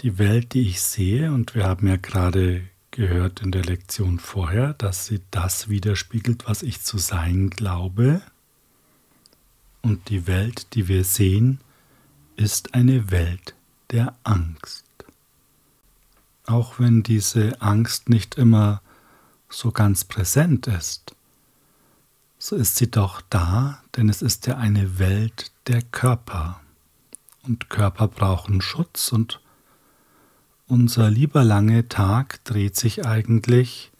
Die 0.00 0.18
Welt, 0.18 0.54
die 0.54 0.68
ich 0.68 0.80
sehe, 0.80 1.32
und 1.32 1.54
wir 1.54 1.64
haben 1.64 1.86
ja 1.86 1.96
gerade 1.96 2.68
gehört 2.92 3.40
in 3.40 3.50
der 3.50 3.64
Lektion 3.64 4.20
vorher, 4.20 4.74
dass 4.74 5.06
sie 5.06 5.20
das 5.32 5.68
widerspiegelt, 5.68 6.46
was 6.46 6.62
ich 6.62 6.82
zu 6.82 6.98
sein 6.98 7.50
glaube. 7.50 8.22
Und 9.80 10.08
die 10.08 10.28
Welt, 10.28 10.74
die 10.74 10.86
wir 10.86 11.02
sehen, 11.02 11.58
ist 12.36 12.74
eine 12.74 13.10
Welt 13.10 13.54
der 13.90 14.14
Angst. 14.22 14.84
Auch 16.46 16.78
wenn 16.78 17.02
diese 17.02 17.60
Angst 17.60 18.08
nicht 18.08 18.36
immer 18.36 18.80
so 19.48 19.72
ganz 19.72 20.04
präsent 20.04 20.66
ist, 20.66 21.16
so 22.38 22.56
ist 22.56 22.76
sie 22.76 22.90
doch 22.90 23.20
da, 23.30 23.82
denn 23.96 24.08
es 24.08 24.22
ist 24.22 24.46
ja 24.46 24.56
eine 24.56 24.98
Welt 24.98 25.52
der 25.68 25.82
Körper. 25.82 26.60
Und 27.42 27.70
Körper 27.70 28.08
brauchen 28.08 28.60
Schutz 28.60 29.12
und 29.12 29.41
unser 30.72 31.10
lieber 31.10 31.44
lange 31.44 31.86
Tag 31.88 32.42
dreht 32.44 32.76
sich 32.76 33.04
eigentlich 33.04 33.92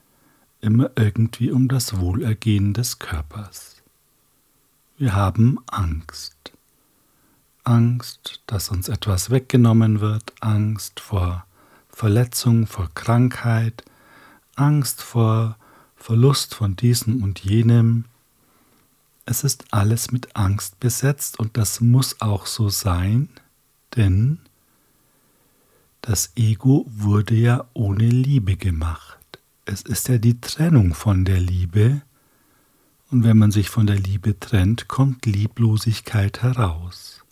immer 0.62 0.88
irgendwie 0.96 1.50
um 1.50 1.68
das 1.68 2.00
Wohlergehen 2.00 2.72
des 2.72 2.98
Körpers. 2.98 3.82
Wir 4.96 5.14
haben 5.14 5.58
Angst. 5.66 6.52
Angst, 7.62 8.40
dass 8.46 8.70
uns 8.70 8.88
etwas 8.88 9.28
weggenommen 9.28 10.00
wird, 10.00 10.32
Angst 10.40 11.00
vor 11.00 11.44
Verletzung, 11.90 12.66
vor 12.66 12.88
Krankheit, 12.94 13.84
Angst 14.56 15.02
vor 15.02 15.58
Verlust 15.96 16.54
von 16.54 16.74
diesem 16.74 17.22
und 17.22 17.40
jenem. 17.40 18.06
Es 19.26 19.44
ist 19.44 19.66
alles 19.74 20.10
mit 20.10 20.36
Angst 20.36 20.80
besetzt 20.80 21.38
und 21.38 21.58
das 21.58 21.82
muss 21.82 22.22
auch 22.22 22.46
so 22.46 22.70
sein, 22.70 23.28
denn 23.94 24.38
das 26.02 26.32
Ego 26.34 26.84
wurde 26.88 27.34
ja 27.34 27.64
ohne 27.74 28.08
Liebe 28.08 28.56
gemacht. 28.56 29.18
Es 29.64 29.82
ist 29.82 30.08
ja 30.08 30.18
die 30.18 30.40
Trennung 30.40 30.94
von 30.94 31.24
der 31.24 31.38
Liebe. 31.38 32.02
Und 33.10 33.22
wenn 33.22 33.38
man 33.38 33.52
sich 33.52 33.70
von 33.70 33.86
der 33.86 33.98
Liebe 33.98 34.38
trennt, 34.38 34.88
kommt 34.88 35.26
Lieblosigkeit 35.26 36.42
heraus. 36.42 37.22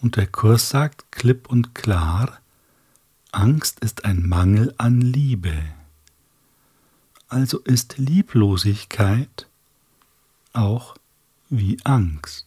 Und 0.00 0.16
der 0.16 0.28
Kurs 0.28 0.70
sagt 0.70 1.10
klipp 1.10 1.50
und 1.50 1.74
klar, 1.74 2.38
Angst 3.32 3.80
ist 3.80 4.04
ein 4.04 4.28
Mangel 4.28 4.72
an 4.78 5.00
Liebe. 5.00 5.56
Also 7.28 7.58
ist 7.58 7.98
Lieblosigkeit 7.98 9.48
auch 10.52 10.94
wie 11.50 11.78
Angst. 11.82 12.46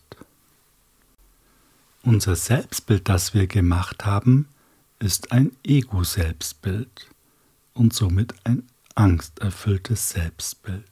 Unser 2.03 2.37
Selbstbild, 2.37 3.09
das 3.09 3.33
wir 3.33 3.47
gemacht 3.47 4.05
haben, 4.05 4.47
ist 4.99 5.31
ein 5.31 5.51
Ego-Selbstbild 5.63 7.07
und 7.73 7.93
somit 7.93 8.33
ein 8.43 8.63
angsterfülltes 8.95 10.09
Selbstbild. 10.09 10.83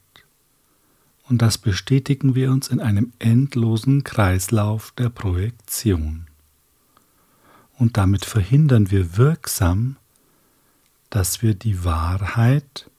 Und 1.27 1.41
das 1.41 1.57
bestätigen 1.57 2.35
wir 2.35 2.51
uns 2.51 2.67
in 2.67 2.79
einem 2.79 3.11
endlosen 3.17 4.03
Kreislauf 4.03 4.91
der 4.91 5.09
Projektion. 5.09 6.27
Und 7.77 7.97
damit 7.97 8.25
verhindern 8.25 8.91
wir 8.91 9.17
wirksam, 9.17 9.97
dass 11.09 11.41
wir 11.41 11.55
die 11.55 11.83
Wahrheit 11.83 12.89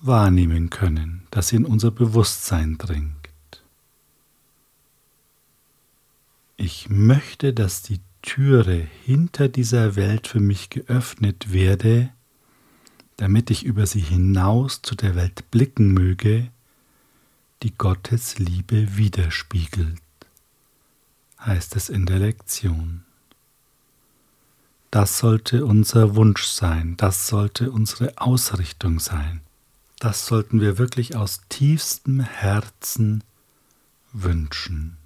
wahrnehmen 0.00 0.70
können, 0.70 1.26
dass 1.30 1.48
sie 1.48 1.56
in 1.56 1.64
unser 1.64 1.90
Bewusstsein 1.90 2.76
dringt. 2.78 3.14
Ich 6.56 6.90
möchte, 6.90 7.54
dass 7.54 7.82
die 7.82 8.00
Türe 8.22 8.86
hinter 9.04 9.48
dieser 9.48 9.96
Welt 9.96 10.26
für 10.26 10.40
mich 10.40 10.70
geöffnet 10.70 11.52
werde, 11.52 12.10
damit 13.16 13.50
ich 13.50 13.64
über 13.64 13.86
sie 13.86 14.00
hinaus 14.00 14.82
zu 14.82 14.94
der 14.94 15.14
Welt 15.14 15.50
blicken 15.50 15.92
möge, 15.92 16.50
die 17.62 17.76
Gottes 17.76 18.38
Liebe 18.38 18.96
widerspiegelt, 18.96 20.02
heißt 21.40 21.76
es 21.76 21.88
in 21.88 22.06
der 22.06 22.18
Lektion. 22.18 23.04
Das 24.90 25.18
sollte 25.18 25.64
unser 25.64 26.14
Wunsch 26.14 26.44
sein, 26.44 26.96
das 26.96 27.28
sollte 27.28 27.70
unsere 27.70 28.18
Ausrichtung 28.18 29.00
sein, 29.00 29.40
das 29.98 30.26
sollten 30.26 30.60
wir 30.60 30.78
wirklich 30.78 31.16
aus 31.16 31.40
tiefstem 31.48 32.20
Herzen 32.20 33.24
wünschen 34.12 34.97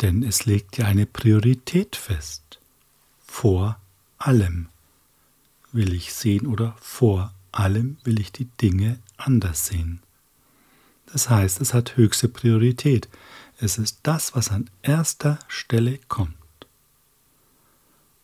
denn 0.00 0.22
es 0.22 0.44
legt 0.46 0.78
ja 0.78 0.86
eine 0.86 1.06
Priorität 1.06 1.96
fest. 1.96 2.60
Vor 3.24 3.78
allem 4.18 4.68
will 5.72 5.92
ich 5.94 6.12
sehen 6.12 6.46
oder 6.46 6.76
vor 6.80 7.34
allem 7.52 7.96
will 8.04 8.20
ich 8.20 8.32
die 8.32 8.48
Dinge 8.60 8.98
anders 9.16 9.66
sehen. 9.66 10.00
Das 11.12 11.30
heißt, 11.30 11.60
es 11.60 11.72
hat 11.72 11.96
höchste 11.96 12.28
Priorität. 12.28 13.08
Es 13.58 13.78
ist 13.78 14.00
das, 14.02 14.34
was 14.34 14.50
an 14.50 14.68
erster 14.82 15.38
Stelle 15.48 15.98
kommt. 16.08 16.34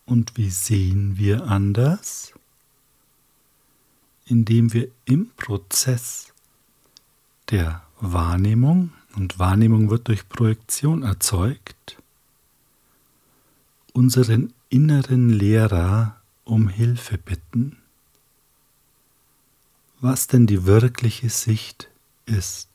Und 0.04 0.36
wie 0.36 0.50
sehen 0.50 1.16
wir 1.16 1.44
anders? 1.44 2.34
Indem 4.26 4.72
wir 4.72 4.88
im 5.04 5.30
Prozess 5.36 6.32
der 7.50 7.82
Wahrnehmung, 8.02 8.92
und 9.14 9.38
Wahrnehmung 9.38 9.90
wird 9.90 10.08
durch 10.08 10.28
Projektion 10.28 11.02
erzeugt, 11.02 11.98
unseren 13.92 14.52
inneren 14.70 15.30
Lehrer 15.30 16.20
um 16.44 16.68
Hilfe 16.68 17.18
bitten, 17.18 17.76
was 20.00 20.26
denn 20.26 20.46
die 20.46 20.64
wirkliche 20.64 21.30
Sicht 21.30 21.88
ist. 22.26 22.68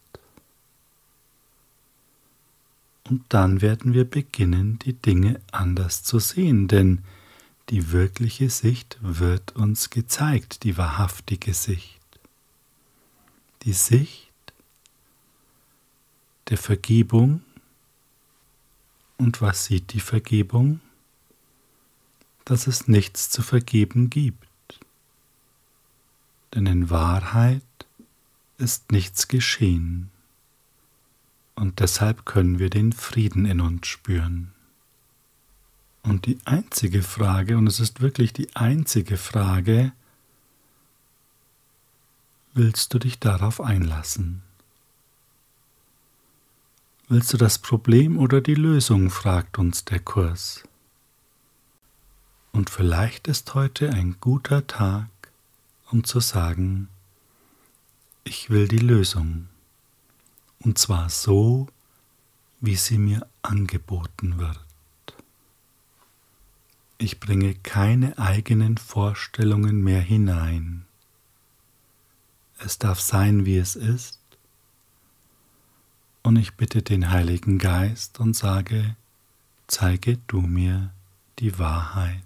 Und 3.04 3.24
dann 3.30 3.62
werden 3.62 3.94
wir 3.94 4.06
beginnen, 4.06 4.80
die 4.80 4.94
Dinge 4.94 5.42
anders 5.52 6.04
zu 6.04 6.20
sehen, 6.20 6.68
denn 6.68 7.04
die 7.70 7.92
wirkliche 7.92 8.50
Sicht 8.50 8.98
wird 9.02 9.56
uns 9.56 9.90
gezeigt, 9.90 10.64
die 10.64 10.78
wahrhaftige 10.78 11.54
Sicht. 11.54 12.00
Die 13.64 13.74
Sicht, 13.74 14.27
der 16.50 16.58
Vergebung. 16.58 17.42
Und 19.18 19.42
was 19.42 19.66
sieht 19.66 19.94
die 19.94 20.00
Vergebung? 20.00 20.80
Dass 22.46 22.68
es 22.68 22.88
nichts 22.88 23.30
zu 23.30 23.42
vergeben 23.42 24.10
gibt. 24.10 24.48
Denn 26.54 26.66
in 26.66 26.90
Wahrheit 26.90 27.62
ist 28.58 28.92
nichts 28.92 29.28
geschehen. 29.28 30.10
Und 31.56 31.80
deshalb 31.80 32.26
können 32.26 32.60
wir 32.60 32.70
den 32.70 32.94
Frieden 32.94 33.46
in 33.46 33.62
uns 33.62 33.88
spüren. 33.88 34.52
Und 36.04 36.26
die 36.26 36.40
einzige 36.46 37.04
Frage, 37.04 37.58
und 37.58 37.68
es 37.68 37.80
ist 37.80 38.00
wirklich 38.00 38.32
die 38.32 38.56
einzige 38.56 39.18
Frage, 39.18 39.92
willst 42.54 42.94
du 42.94 43.00
dich 43.00 43.20
darauf 43.20 43.60
einlassen? 43.60 44.42
Willst 47.10 47.32
du 47.32 47.38
das 47.38 47.58
Problem 47.58 48.18
oder 48.18 48.42
die 48.42 48.54
Lösung, 48.54 49.10
fragt 49.10 49.60
uns 49.60 49.86
der 49.86 50.02
Kurs. 50.02 50.66
Und 52.52 52.70
vielleicht 52.70 53.30
ist 53.30 53.54
heute 53.54 53.92
ein 53.92 54.18
guter 54.20 54.68
Tag, 54.68 55.08
um 55.90 56.04
zu 56.04 56.20
sagen, 56.20 56.90
ich 58.26 58.50
will 58.50 58.68
die 58.68 58.80
Lösung, 58.80 59.48
und 60.60 60.78
zwar 60.78 61.10
so, 61.10 61.68
wie 62.60 62.76
sie 62.76 62.98
mir 62.98 63.26
angeboten 63.42 64.38
wird. 64.38 64.66
Ich 66.98 67.22
bringe 67.22 67.56
keine 67.56 68.18
eigenen 68.18 68.78
Vorstellungen 68.78 69.82
mehr 69.82 70.02
hinein. 70.02 70.86
Es 72.60 72.80
darf 72.80 73.00
sein, 73.00 73.46
wie 73.46 73.56
es 73.56 73.78
ist. 73.78 74.17
Und 76.28 76.36
ich 76.36 76.56
bitte 76.56 76.82
den 76.82 77.10
Heiligen 77.10 77.58
Geist 77.58 78.20
und 78.20 78.36
sage, 78.36 78.98
zeige 79.68 80.18
du 80.28 80.42
mir 80.42 80.92
die 81.40 81.58
Wahrheit. 81.58 82.22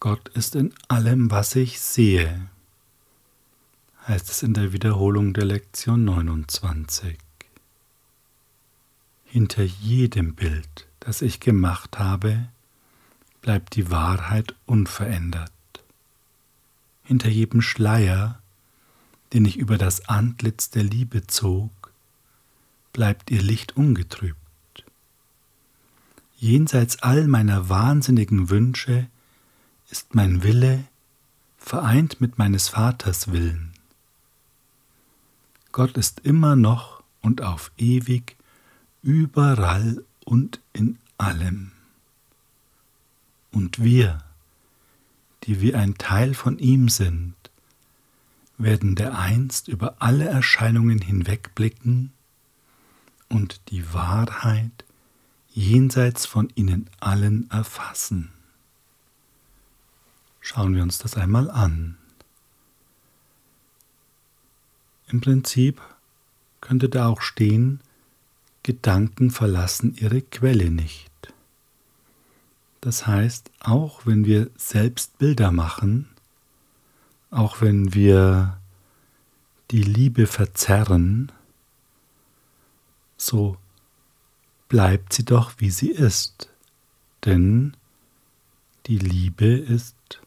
Gott 0.00 0.26
ist 0.30 0.56
in 0.56 0.74
allem, 0.88 1.30
was 1.30 1.54
ich 1.54 1.80
sehe, 1.80 2.50
heißt 4.08 4.28
es 4.28 4.42
in 4.42 4.54
der 4.54 4.72
Wiederholung 4.72 5.34
der 5.34 5.44
Lektion 5.44 6.04
29 6.04 7.16
hinter 9.22 9.62
jedem 9.62 10.34
Bild, 10.34 10.88
das 10.98 11.22
ich 11.22 11.38
gemacht 11.38 12.00
habe, 12.00 12.48
bleibt 13.40 13.76
die 13.76 13.92
Wahrheit 13.92 14.56
unverändert. 14.66 15.52
Hinter 17.04 17.28
jedem 17.28 17.62
Schleier, 17.62 18.39
den 19.32 19.44
ich 19.44 19.56
über 19.56 19.78
das 19.78 20.08
Antlitz 20.08 20.70
der 20.70 20.82
Liebe 20.82 21.26
zog, 21.26 21.92
bleibt 22.92 23.30
ihr 23.30 23.42
Licht 23.42 23.76
ungetrübt. 23.76 24.36
Jenseits 26.36 27.02
all 27.02 27.26
meiner 27.26 27.68
wahnsinnigen 27.68 28.48
Wünsche 28.50 29.08
ist 29.90 30.14
mein 30.14 30.42
Wille 30.42 30.84
vereint 31.58 32.20
mit 32.20 32.38
meines 32.38 32.68
Vaters 32.68 33.30
Willen. 33.30 33.72
Gott 35.72 35.96
ist 35.96 36.20
immer 36.20 36.56
noch 36.56 37.02
und 37.20 37.42
auf 37.42 37.70
ewig 37.76 38.36
überall 39.02 40.04
und 40.24 40.60
in 40.72 40.98
allem. 41.18 41.72
Und 43.52 43.82
wir, 43.82 44.24
die 45.44 45.60
wir 45.60 45.78
ein 45.78 45.96
Teil 45.98 46.34
von 46.34 46.58
ihm 46.58 46.88
sind, 46.88 47.34
werden 48.62 48.94
dereinst 48.94 49.68
über 49.68 49.96
alle 50.00 50.26
Erscheinungen 50.26 51.00
hinwegblicken 51.00 52.12
und 53.28 53.60
die 53.70 53.92
Wahrheit 53.92 54.84
jenseits 55.52 56.26
von 56.26 56.50
ihnen 56.54 56.88
allen 57.00 57.50
erfassen. 57.50 58.30
Schauen 60.40 60.74
wir 60.74 60.82
uns 60.82 60.98
das 60.98 61.16
einmal 61.16 61.50
an. 61.50 61.96
Im 65.08 65.20
Prinzip 65.20 65.80
könnte 66.60 66.88
da 66.88 67.06
auch 67.06 67.20
stehen, 67.22 67.80
Gedanken 68.62 69.30
verlassen 69.30 69.94
ihre 69.96 70.22
Quelle 70.22 70.70
nicht. 70.70 71.10
Das 72.80 73.06
heißt, 73.06 73.50
auch 73.60 74.06
wenn 74.06 74.24
wir 74.24 74.50
selbst 74.56 75.18
Bilder 75.18 75.50
machen, 75.50 76.09
auch 77.30 77.60
wenn 77.60 77.94
wir 77.94 78.58
die 79.70 79.82
Liebe 79.82 80.26
verzerren, 80.26 81.30
so 83.16 83.56
bleibt 84.68 85.12
sie 85.12 85.24
doch, 85.24 85.52
wie 85.58 85.70
sie 85.70 85.90
ist. 85.90 86.48
Denn 87.24 87.76
die 88.86 88.98
Liebe 88.98 89.46
ist 89.46 90.20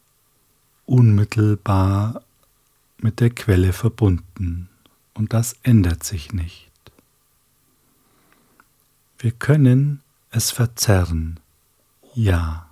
unmittelbar 0.86 2.22
mit 2.98 3.20
der 3.20 3.30
Quelle 3.30 3.72
verbunden 3.72 4.68
und 5.12 5.32
das 5.32 5.56
ändert 5.62 6.04
sich 6.04 6.32
nicht. 6.32 6.70
Wir 9.18 9.32
können 9.32 10.02
es 10.30 10.50
verzerren, 10.50 11.40
ja, 12.14 12.68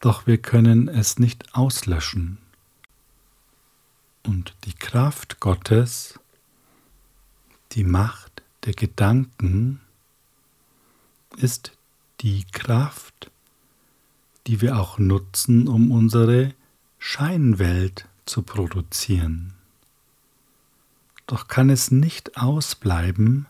doch 0.00 0.26
wir 0.26 0.38
können 0.38 0.88
es 0.88 1.18
nicht 1.18 1.54
auslöschen. 1.54 2.38
Und 4.24 4.54
die 4.64 4.72
Kraft 4.72 5.38
Gottes, 5.40 6.18
die 7.72 7.84
Macht 7.84 8.42
der 8.64 8.72
Gedanken, 8.72 9.80
ist 11.36 11.72
die 12.20 12.44
Kraft, 12.52 13.30
die 14.46 14.60
wir 14.60 14.78
auch 14.78 14.98
nutzen, 14.98 15.68
um 15.68 15.90
unsere 15.90 16.54
Scheinwelt 16.98 18.08
zu 18.24 18.42
produzieren. 18.42 19.52
Doch 21.26 21.48
kann 21.48 21.70
es 21.70 21.90
nicht 21.90 22.36
ausbleiben, 22.38 23.46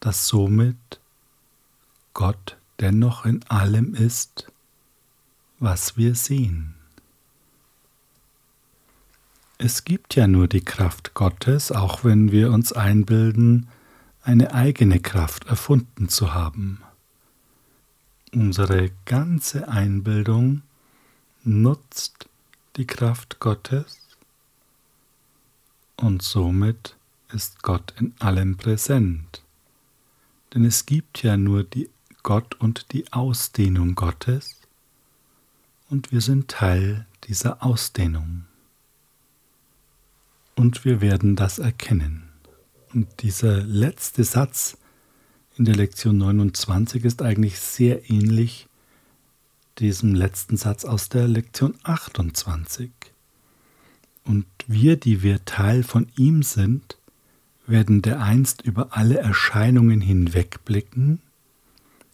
dass 0.00 0.26
somit 0.26 1.00
Gott 2.14 2.56
dennoch 2.80 3.24
in 3.24 3.42
allem 3.48 3.94
ist, 3.94 4.50
was 5.58 5.96
wir 5.96 6.14
sehen. 6.14 6.74
Es 9.62 9.84
gibt 9.84 10.16
ja 10.16 10.26
nur 10.26 10.48
die 10.48 10.64
Kraft 10.64 11.12
Gottes, 11.12 11.70
auch 11.70 12.02
wenn 12.02 12.32
wir 12.32 12.50
uns 12.50 12.72
einbilden, 12.72 13.68
eine 14.22 14.54
eigene 14.54 15.00
Kraft 15.00 15.48
erfunden 15.48 16.08
zu 16.08 16.32
haben. 16.32 16.80
Unsere 18.32 18.90
ganze 19.04 19.68
Einbildung 19.68 20.62
nutzt 21.44 22.26
die 22.76 22.86
Kraft 22.86 23.38
Gottes 23.38 23.98
und 25.96 26.22
somit 26.22 26.96
ist 27.30 27.62
Gott 27.62 27.92
in 27.98 28.14
allem 28.18 28.56
präsent. 28.56 29.42
Denn 30.54 30.64
es 30.64 30.86
gibt 30.86 31.22
ja 31.22 31.36
nur 31.36 31.64
die 31.64 31.90
Gott 32.22 32.54
und 32.60 32.92
die 32.92 33.12
Ausdehnung 33.12 33.94
Gottes 33.94 34.56
und 35.90 36.12
wir 36.12 36.22
sind 36.22 36.48
Teil 36.48 37.04
dieser 37.24 37.62
Ausdehnung. 37.62 38.46
Und 40.60 40.84
wir 40.84 41.00
werden 41.00 41.36
das 41.36 41.58
erkennen. 41.58 42.24
Und 42.92 43.22
dieser 43.22 43.62
letzte 43.62 44.24
Satz 44.24 44.76
in 45.56 45.64
der 45.64 45.74
Lektion 45.74 46.18
29 46.18 47.02
ist 47.06 47.22
eigentlich 47.22 47.58
sehr 47.58 48.10
ähnlich 48.10 48.68
diesem 49.78 50.14
letzten 50.14 50.58
Satz 50.58 50.84
aus 50.84 51.08
der 51.08 51.28
Lektion 51.28 51.76
28. 51.84 52.90
Und 54.26 54.44
wir, 54.66 54.98
die 54.98 55.22
wir 55.22 55.46
Teil 55.46 55.82
von 55.82 56.08
ihm 56.18 56.42
sind, 56.42 56.98
werden 57.66 58.02
dereinst 58.02 58.60
über 58.60 58.88
alle 58.90 59.16
Erscheinungen 59.16 60.02
hinwegblicken 60.02 61.22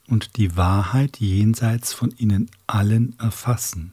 und 0.07 0.37
die 0.37 0.57
Wahrheit 0.57 1.19
jenseits 1.19 1.93
von 1.93 2.15
ihnen 2.17 2.49
allen 2.69 3.19
erfassen. 3.19 3.91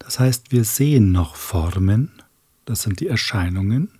Das 0.00 0.18
heißt, 0.18 0.50
wir 0.50 0.64
sehen 0.64 1.12
noch 1.12 1.36
Formen, 1.36 2.10
das 2.68 2.82
sind 2.82 3.00
die 3.00 3.06
Erscheinungen, 3.06 3.90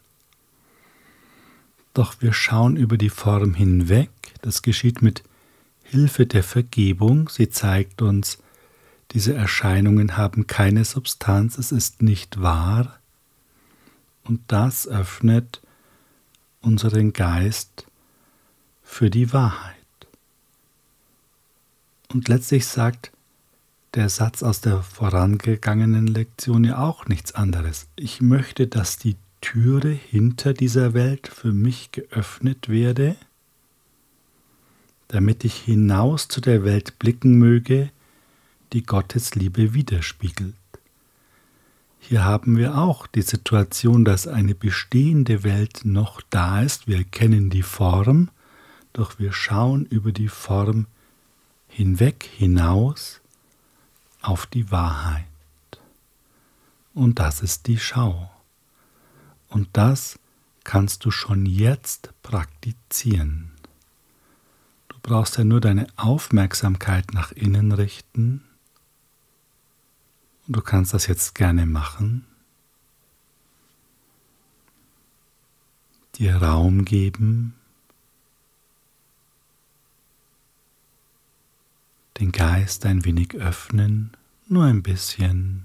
doch 1.94 2.20
wir 2.20 2.34
schauen 2.34 2.76
über 2.76 2.98
die 2.98 3.08
Form 3.08 3.54
hinweg, 3.54 4.10
das 4.42 4.60
geschieht 4.60 5.00
mit 5.00 5.22
Hilfe 5.82 6.26
der 6.26 6.42
Vergebung, 6.42 7.30
sie 7.30 7.48
zeigt 7.48 8.02
uns, 8.02 8.38
diese 9.12 9.32
Erscheinungen 9.32 10.18
haben 10.18 10.46
keine 10.46 10.84
Substanz, 10.84 11.56
es 11.56 11.72
ist 11.72 12.02
nicht 12.02 12.42
wahr, 12.42 12.98
und 14.24 14.42
das 14.48 14.86
öffnet 14.86 15.62
unseren 16.60 17.14
Geist 17.14 17.86
für 18.82 19.08
die 19.08 19.32
Wahrheit. 19.32 19.76
Und 22.12 22.28
letztlich 22.28 22.66
sagt 22.66 23.12
der 23.94 24.08
Satz 24.08 24.42
aus 24.42 24.60
der 24.60 24.82
vorangegangenen 24.82 26.06
Lektion 26.06 26.64
ja 26.64 26.78
auch 26.78 27.06
nichts 27.06 27.34
anderes. 27.34 27.88
Ich 27.96 28.20
möchte, 28.20 28.66
dass 28.66 28.98
die 28.98 29.16
Türe 29.40 29.90
hinter 29.90 30.52
dieser 30.52 30.94
Welt 30.94 31.28
für 31.28 31.52
mich 31.52 31.92
geöffnet 31.92 32.68
werde, 32.68 33.16
damit 35.08 35.44
ich 35.44 35.54
hinaus 35.54 36.28
zu 36.28 36.40
der 36.40 36.64
Welt 36.64 36.98
blicken 36.98 37.38
möge, 37.38 37.90
die 38.72 38.82
Gottes 38.82 39.34
Liebe 39.34 39.72
widerspiegelt. 39.72 40.54
hier 42.00 42.24
haben 42.24 42.56
wir 42.56 42.76
auch 42.76 43.06
die 43.06 43.22
Situation, 43.22 44.04
dass 44.04 44.26
eine 44.26 44.54
bestehende 44.54 45.42
Welt 45.42 45.80
noch 45.84 46.20
da 46.28 46.62
ist. 46.62 46.86
Wir 46.86 47.04
kennen 47.04 47.48
die 47.48 47.62
Form, 47.62 48.28
doch 48.92 49.18
wir 49.18 49.32
schauen 49.32 49.86
über 49.86 50.12
die 50.12 50.28
Form 50.28 50.86
hinweg 51.68 52.28
hinaus 52.36 53.20
auf 54.22 54.46
die 54.46 54.70
Wahrheit. 54.70 55.24
Und 56.94 57.18
das 57.18 57.42
ist 57.42 57.66
die 57.66 57.78
Schau. 57.78 58.30
Und 59.48 59.68
das 59.72 60.18
kannst 60.64 61.04
du 61.04 61.10
schon 61.10 61.46
jetzt 61.46 62.12
praktizieren. 62.22 63.52
Du 64.88 64.96
brauchst 65.00 65.38
ja 65.38 65.44
nur 65.44 65.60
deine 65.60 65.86
Aufmerksamkeit 65.96 67.14
nach 67.14 67.32
innen 67.32 67.72
richten 67.72 68.42
Du 70.50 70.62
kannst 70.62 70.94
das 70.94 71.06
jetzt 71.06 71.34
gerne 71.34 71.66
machen. 71.66 72.24
Dir 76.14 76.36
Raum 76.36 76.86
geben. 76.86 77.57
Den 82.18 82.32
Geist 82.32 82.84
ein 82.86 83.04
wenig 83.04 83.34
öffnen, 83.34 84.16
nur 84.48 84.64
ein 84.64 84.82
bisschen. 84.82 85.64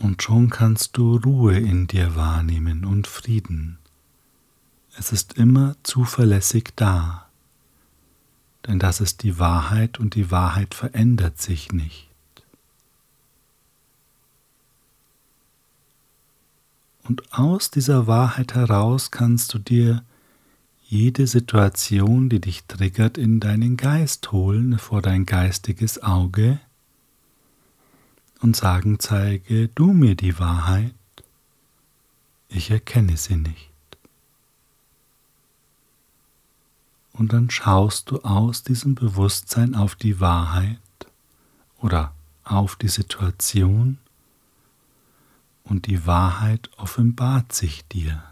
Und 0.00 0.22
schon 0.22 0.50
kannst 0.50 0.96
du 0.96 1.16
Ruhe 1.16 1.58
in 1.58 1.86
dir 1.86 2.16
wahrnehmen 2.16 2.84
und 2.84 3.06
Frieden. 3.06 3.78
Es 4.98 5.12
ist 5.12 5.34
immer 5.34 5.76
zuverlässig 5.82 6.72
da 6.76 7.26
denn 8.66 8.78
das 8.78 9.00
ist 9.00 9.22
die 9.22 9.38
Wahrheit 9.38 10.00
und 10.00 10.14
die 10.14 10.30
Wahrheit 10.30 10.74
verändert 10.74 11.40
sich 11.40 11.72
nicht. 11.72 12.08
Und 17.04 17.32
aus 17.32 17.70
dieser 17.70 18.08
Wahrheit 18.08 18.54
heraus 18.54 19.12
kannst 19.12 19.54
du 19.54 19.60
dir 19.60 20.02
jede 20.88 21.26
Situation, 21.26 22.28
die 22.28 22.40
dich 22.40 22.64
triggert, 22.66 23.18
in 23.18 23.40
deinen 23.40 23.76
Geist 23.76 24.30
holen, 24.30 24.78
vor 24.78 25.02
dein 25.02 25.26
geistiges 25.26 26.02
Auge 26.02 26.60
und 28.40 28.54
sagen, 28.54 28.98
zeige 29.00 29.68
du 29.68 29.92
mir 29.92 30.14
die 30.14 30.38
Wahrheit, 30.38 30.94
ich 32.48 32.70
erkenne 32.70 33.16
sie 33.16 33.36
nicht. 33.36 33.70
Und 37.12 37.32
dann 37.32 37.50
schaust 37.50 38.10
du 38.10 38.20
aus 38.20 38.62
diesem 38.62 38.94
Bewusstsein 38.94 39.74
auf 39.74 39.96
die 39.96 40.20
Wahrheit 40.20 40.78
oder 41.78 42.14
auf 42.44 42.76
die 42.76 42.88
Situation 42.88 43.98
und 45.64 45.86
die 45.86 46.06
Wahrheit 46.06 46.70
offenbart 46.76 47.52
sich 47.52 47.86
dir. 47.88 48.22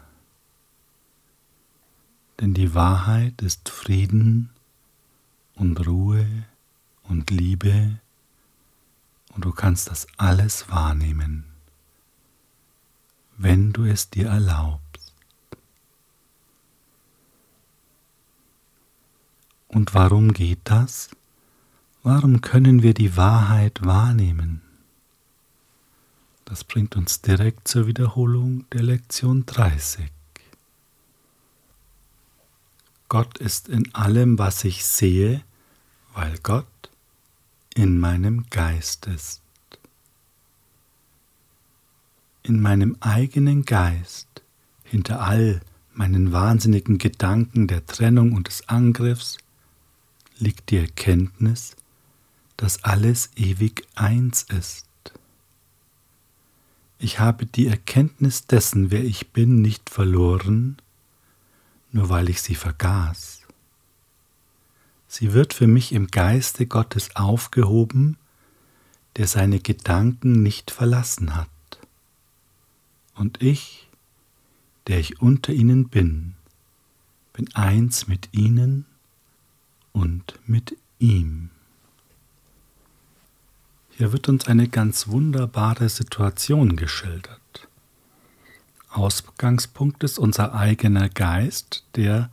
Denn 2.39 2.53
die 2.53 2.73
Wahrheit 2.73 3.41
ist 3.41 3.69
Frieden 3.69 4.49
und 5.55 5.87
Ruhe 5.87 6.27
und 7.03 7.31
Liebe 7.31 7.99
und 9.33 9.45
du 9.45 9.51
kannst 9.51 9.89
das 9.89 10.07
alles 10.17 10.69
wahrnehmen, 10.69 11.45
wenn 13.37 13.73
du 13.73 13.85
es 13.85 14.09
dir 14.09 14.27
erlaubst. 14.27 14.81
Und 19.67 19.93
warum 19.93 20.31
geht 20.31 20.61
das? 20.63 21.09
Warum 22.01 22.41
können 22.41 22.81
wir 22.81 22.93
die 22.93 23.17
Wahrheit 23.17 23.83
wahrnehmen? 23.83 24.61
Das 26.45 26.63
bringt 26.63 26.95
uns 26.95 27.21
direkt 27.21 27.67
zur 27.67 27.87
Wiederholung 27.87 28.69
der 28.69 28.83
Lektion 28.83 29.45
30. 29.45 30.14
Gott 33.09 33.37
ist 33.37 33.69
in 33.69 33.93
allem, 33.93 34.39
was 34.39 34.63
ich 34.63 34.85
sehe, 34.85 35.43
weil 36.13 36.37
Gott 36.39 36.65
in 37.75 37.99
meinem 37.99 38.45
Geist 38.49 39.05
ist. 39.07 39.41
In 42.41 42.61
meinem 42.61 42.97
eigenen 43.01 43.65
Geist, 43.65 44.27
hinter 44.83 45.21
all 45.21 45.61
meinen 45.93 46.31
wahnsinnigen 46.31 46.97
Gedanken 46.97 47.67
der 47.67 47.85
Trennung 47.85 48.33
und 48.33 48.47
des 48.47 48.67
Angriffs, 48.69 49.37
liegt 50.37 50.69
die 50.69 50.77
Erkenntnis, 50.77 51.75
dass 52.57 52.83
alles 52.83 53.31
ewig 53.35 53.85
eins 53.95 54.43
ist. 54.43 54.85
Ich 56.97 57.19
habe 57.19 57.45
die 57.45 57.67
Erkenntnis 57.67 58.47
dessen, 58.47 58.89
wer 58.89 59.03
ich 59.03 59.31
bin, 59.31 59.61
nicht 59.61 59.89
verloren, 59.89 60.77
nur 61.95 62.09
weil 62.09 62.29
ich 62.29 62.41
sie 62.41 62.55
vergaß. 62.55 63.43
Sie 65.07 65.31
wird 65.31 65.53
für 65.53 65.65
mich 65.65 65.93
im 65.93 66.07
Geiste 66.07 66.67
Gottes 66.67 67.15
aufgehoben, 67.15 68.17
der 69.15 69.27
seine 69.27 69.61
Gedanken 69.61 70.43
nicht 70.43 70.71
verlassen 70.71 71.37
hat. 71.37 71.47
Und 73.13 73.41
ich, 73.41 73.87
der 74.87 74.99
ich 74.99 75.21
unter 75.21 75.53
ihnen 75.53 75.87
bin, 75.87 76.35
bin 77.31 77.55
eins 77.55 78.09
mit 78.09 78.27
ihnen 78.33 78.85
und 79.93 80.37
mit 80.45 80.75
ihm. 80.99 81.49
Hier 83.91 84.11
wird 84.11 84.27
uns 84.27 84.47
eine 84.47 84.67
ganz 84.67 85.07
wunderbare 85.07 85.87
Situation 85.87 86.75
geschildert. 86.75 87.69
Ausgangspunkt 88.95 90.03
ist 90.03 90.17
unser 90.17 90.53
eigener 90.53 91.09
Geist, 91.09 91.83
der 91.95 92.29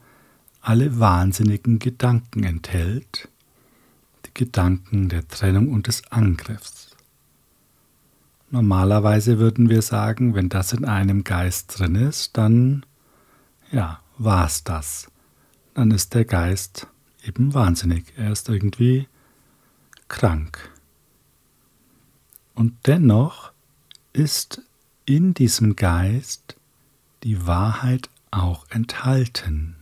alle 0.61 1.01
wahnsinnigen 1.01 1.79
Gedanken 1.79 2.44
enthält, 2.44 3.29
die 4.27 4.35
Gedanken 4.35 5.09
der 5.09 5.27
Trennung 5.27 5.72
und 5.72 5.88
des 5.88 6.07
Angriffs. 6.12 6.96
Normalerweise 8.51 9.38
würden 9.38 9.70
wir 9.70 9.83
sagen, 9.83 10.35
wenn 10.35 10.48
das 10.48 10.72
in 10.72 10.85
einem 10.85 11.25
Geist 11.25 11.79
drin 11.79 11.96
ist, 11.96 12.37
dann, 12.37 12.85
ja, 13.70 14.01
war 14.18 14.46
es 14.46 14.62
das. 14.62 15.11
Dann 15.75 15.90
ist 15.90 16.14
der 16.14 16.27
Geist 16.27 16.87
eben 17.25 17.55
wahnsinnig. 17.55 18.12
Er 18.16 18.31
ist 18.31 18.48
irgendwie 18.48 19.09
krank. 20.09 20.70
Und 22.55 22.77
dennoch 22.87 23.53
ist 24.12 24.62
in 25.05 25.35
diesem 25.35 25.77
Geist 25.77 26.57
die 27.23 27.47
Wahrheit 27.47 28.09
auch 28.31 28.67
enthalten. 28.71 29.77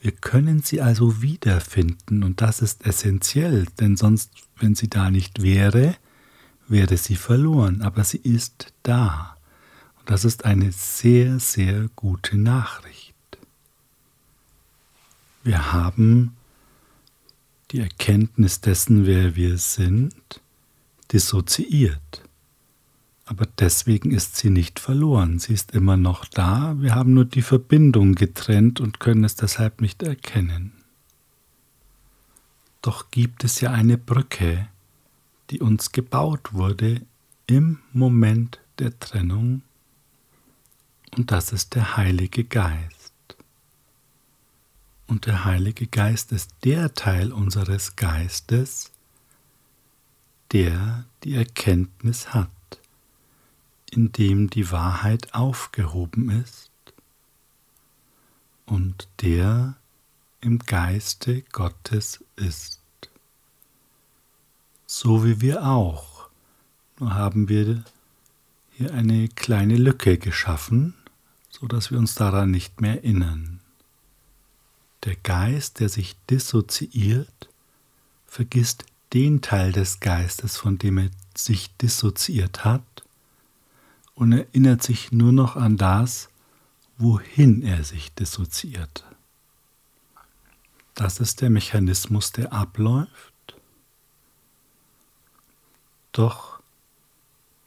Wir 0.00 0.12
können 0.12 0.62
sie 0.62 0.80
also 0.80 1.22
wiederfinden 1.22 2.24
und 2.24 2.40
das 2.40 2.60
ist 2.60 2.84
essentiell, 2.84 3.66
denn 3.78 3.96
sonst, 3.96 4.32
wenn 4.56 4.74
sie 4.74 4.88
da 4.88 5.10
nicht 5.10 5.42
wäre, 5.42 5.96
wäre 6.68 6.96
sie 6.96 7.16
verloren, 7.16 7.82
aber 7.82 8.02
sie 8.02 8.18
ist 8.18 8.72
da. 8.82 9.36
Und 9.98 10.10
das 10.10 10.24
ist 10.24 10.44
eine 10.44 10.72
sehr, 10.72 11.38
sehr 11.38 11.88
gute 11.94 12.36
Nachricht. 12.36 13.14
Wir 15.44 15.72
haben 15.72 16.36
die 17.70 17.80
Erkenntnis 17.80 18.60
dessen, 18.60 19.06
wer 19.06 19.36
wir 19.36 19.58
sind, 19.58 20.14
dissoziiert. 21.12 22.01
Aber 23.32 23.46
deswegen 23.46 24.10
ist 24.10 24.36
sie 24.36 24.50
nicht 24.50 24.78
verloren. 24.78 25.38
Sie 25.38 25.54
ist 25.54 25.72
immer 25.72 25.96
noch 25.96 26.26
da. 26.26 26.74
Wir 26.76 26.94
haben 26.94 27.14
nur 27.14 27.24
die 27.24 27.40
Verbindung 27.40 28.14
getrennt 28.14 28.78
und 28.78 29.00
können 29.00 29.24
es 29.24 29.36
deshalb 29.36 29.80
nicht 29.80 30.02
erkennen. 30.02 30.72
Doch 32.82 33.10
gibt 33.10 33.42
es 33.42 33.62
ja 33.62 33.70
eine 33.70 33.96
Brücke, 33.96 34.68
die 35.48 35.60
uns 35.60 35.92
gebaut 35.92 36.52
wurde 36.52 37.00
im 37.46 37.78
Moment 37.94 38.60
der 38.78 38.98
Trennung, 39.00 39.62
und 41.16 41.30
das 41.30 41.52
ist 41.52 41.74
der 41.74 41.96
Heilige 41.96 42.44
Geist. 42.44 43.14
Und 45.06 45.24
der 45.24 45.46
Heilige 45.46 45.86
Geist 45.86 46.32
ist 46.32 46.50
der 46.64 46.92
Teil 46.92 47.32
unseres 47.32 47.96
Geistes, 47.96 48.92
der 50.52 51.06
die 51.24 51.34
Erkenntnis 51.34 52.34
hat, 52.34 52.50
in 53.92 54.10
dem 54.10 54.48
die 54.48 54.70
Wahrheit 54.70 55.34
aufgehoben 55.34 56.30
ist 56.30 56.70
und 58.64 59.06
der 59.20 59.76
im 60.40 60.58
Geiste 60.60 61.42
Gottes 61.52 62.24
ist. 62.36 62.80
So 64.86 65.24
wie 65.24 65.42
wir 65.42 65.66
auch. 65.66 66.30
Nur 66.98 67.14
haben 67.14 67.50
wir 67.50 67.84
hier 68.70 68.94
eine 68.94 69.28
kleine 69.28 69.76
Lücke 69.76 70.16
geschaffen, 70.16 70.94
so 71.50 71.66
dass 71.66 71.90
wir 71.90 71.98
uns 71.98 72.14
daran 72.14 72.50
nicht 72.50 72.80
mehr 72.80 73.04
erinnern. 73.04 73.60
Der 75.04 75.16
Geist, 75.16 75.80
der 75.80 75.90
sich 75.90 76.16
dissoziiert, 76.30 77.50
vergisst 78.26 78.86
den 79.12 79.42
Teil 79.42 79.72
des 79.72 80.00
Geistes, 80.00 80.56
von 80.56 80.78
dem 80.78 80.96
er 80.96 81.10
sich 81.36 81.76
dissoziiert 81.76 82.64
hat 82.64 83.01
und 84.22 84.30
erinnert 84.30 84.84
sich 84.84 85.10
nur 85.10 85.32
noch 85.32 85.56
an 85.56 85.76
das, 85.76 86.28
wohin 86.96 87.60
er 87.60 87.82
sich 87.82 88.14
dissoziiert. 88.14 89.04
Das 90.94 91.18
ist 91.18 91.40
der 91.40 91.50
Mechanismus, 91.50 92.30
der 92.30 92.52
abläuft. 92.52 93.10
Doch 96.12 96.60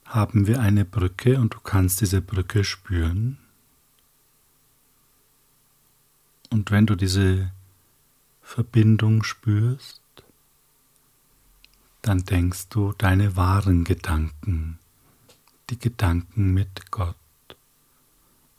haben 0.05 0.47
wir 0.47 0.61
eine 0.61 0.85
Brücke 0.85 1.41
und 1.41 1.55
du 1.55 1.59
kannst 1.59 1.99
diese 1.99 2.21
Brücke 2.21 2.63
spüren. 2.63 3.37
Und 6.51 6.71
wenn 6.71 6.85
du 6.85 6.95
diese 6.95 7.51
Verbindung 8.41 9.23
spürst, 9.23 10.01
dann 12.01 12.23
denkst 12.23 12.69
du 12.69 12.93
deine 12.93 13.35
wahren 13.35 13.83
Gedanken, 13.83 14.79
die 15.69 15.79
Gedanken 15.79 16.53
mit 16.53 16.91
Gott 16.91 17.15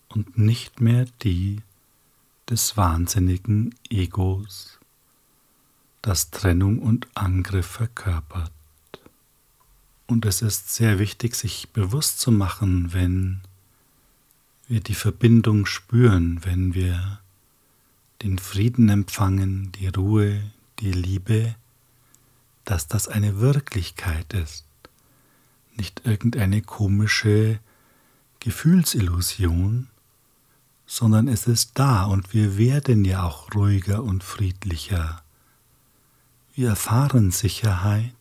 und 0.08 0.38
nicht 0.38 0.80
mehr 0.80 1.06
die 1.22 1.62
des 2.48 2.76
wahnsinnigen 2.76 3.74
Egos, 3.90 4.78
das 6.02 6.30
Trennung 6.30 6.78
und 6.78 7.08
Angriff 7.14 7.66
verkörpert. 7.66 8.52
Und 10.06 10.24
es 10.24 10.42
ist 10.42 10.72
sehr 10.72 10.98
wichtig, 11.00 11.34
sich 11.34 11.70
bewusst 11.70 12.20
zu 12.20 12.30
machen, 12.30 12.92
wenn 12.92 13.40
wir 14.68 14.80
die 14.80 14.94
Verbindung 14.94 15.66
spüren, 15.66 16.44
wenn 16.44 16.74
wir 16.74 17.20
den 18.22 18.38
Frieden 18.38 18.88
empfangen, 18.88 19.72
die 19.72 19.88
Ruhe, 19.88 20.42
die 20.78 20.92
Liebe, 20.92 21.54
dass 22.64 22.86
das 22.88 23.08
eine 23.08 23.40
Wirklichkeit 23.40 24.32
ist, 24.32 24.65
nicht 25.78 26.02
irgendeine 26.04 26.62
komische 26.62 27.60
Gefühlsillusion, 28.40 29.88
sondern 30.86 31.28
es 31.28 31.46
ist 31.46 31.72
da 31.78 32.04
und 32.04 32.32
wir 32.32 32.56
werden 32.56 33.04
ja 33.04 33.24
auch 33.24 33.52
ruhiger 33.54 34.02
und 34.04 34.22
friedlicher. 34.22 35.22
Wir 36.54 36.70
erfahren 36.70 37.32
Sicherheit 37.32 38.14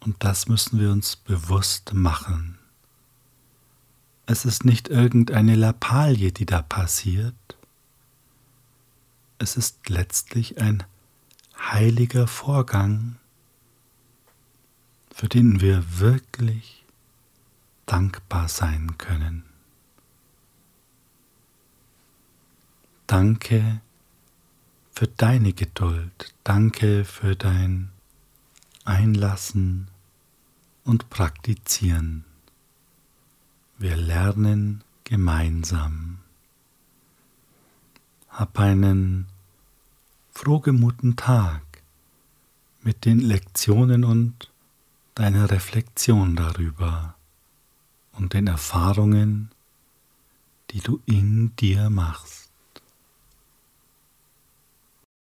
und 0.00 0.22
das 0.22 0.48
müssen 0.48 0.78
wir 0.78 0.90
uns 0.90 1.16
bewusst 1.16 1.94
machen. 1.94 2.58
Es 4.26 4.44
ist 4.44 4.64
nicht 4.64 4.88
irgendeine 4.88 5.54
Lappalie, 5.54 6.32
die 6.32 6.44
da 6.44 6.60
passiert. 6.60 7.34
Es 9.38 9.56
ist 9.56 9.88
letztlich 9.88 10.60
ein 10.60 10.84
heiliger 11.56 12.26
Vorgang, 12.26 13.16
für 15.18 15.28
den 15.28 15.60
wir 15.60 15.98
wirklich 15.98 16.84
dankbar 17.86 18.48
sein 18.48 18.96
können. 18.98 19.42
Danke 23.08 23.80
für 24.92 25.08
deine 25.08 25.54
Geduld, 25.54 26.34
danke 26.44 27.04
für 27.04 27.34
dein 27.34 27.90
Einlassen 28.84 29.88
und 30.84 31.10
Praktizieren. 31.10 32.24
Wir 33.76 33.96
lernen 33.96 34.84
gemeinsam. 35.02 36.18
Hab 38.28 38.56
einen 38.60 39.26
frohgemuten 40.30 41.16
Tag 41.16 41.62
mit 42.82 43.04
den 43.04 43.18
Lektionen 43.18 44.04
und 44.04 44.47
deiner 45.18 45.50
Reflexion 45.50 46.36
darüber 46.36 47.16
und 48.12 48.34
den 48.34 48.46
Erfahrungen, 48.46 49.50
die 50.70 50.80
du 50.80 51.00
in 51.06 51.56
dir 51.56 51.90
machst. 51.90 52.47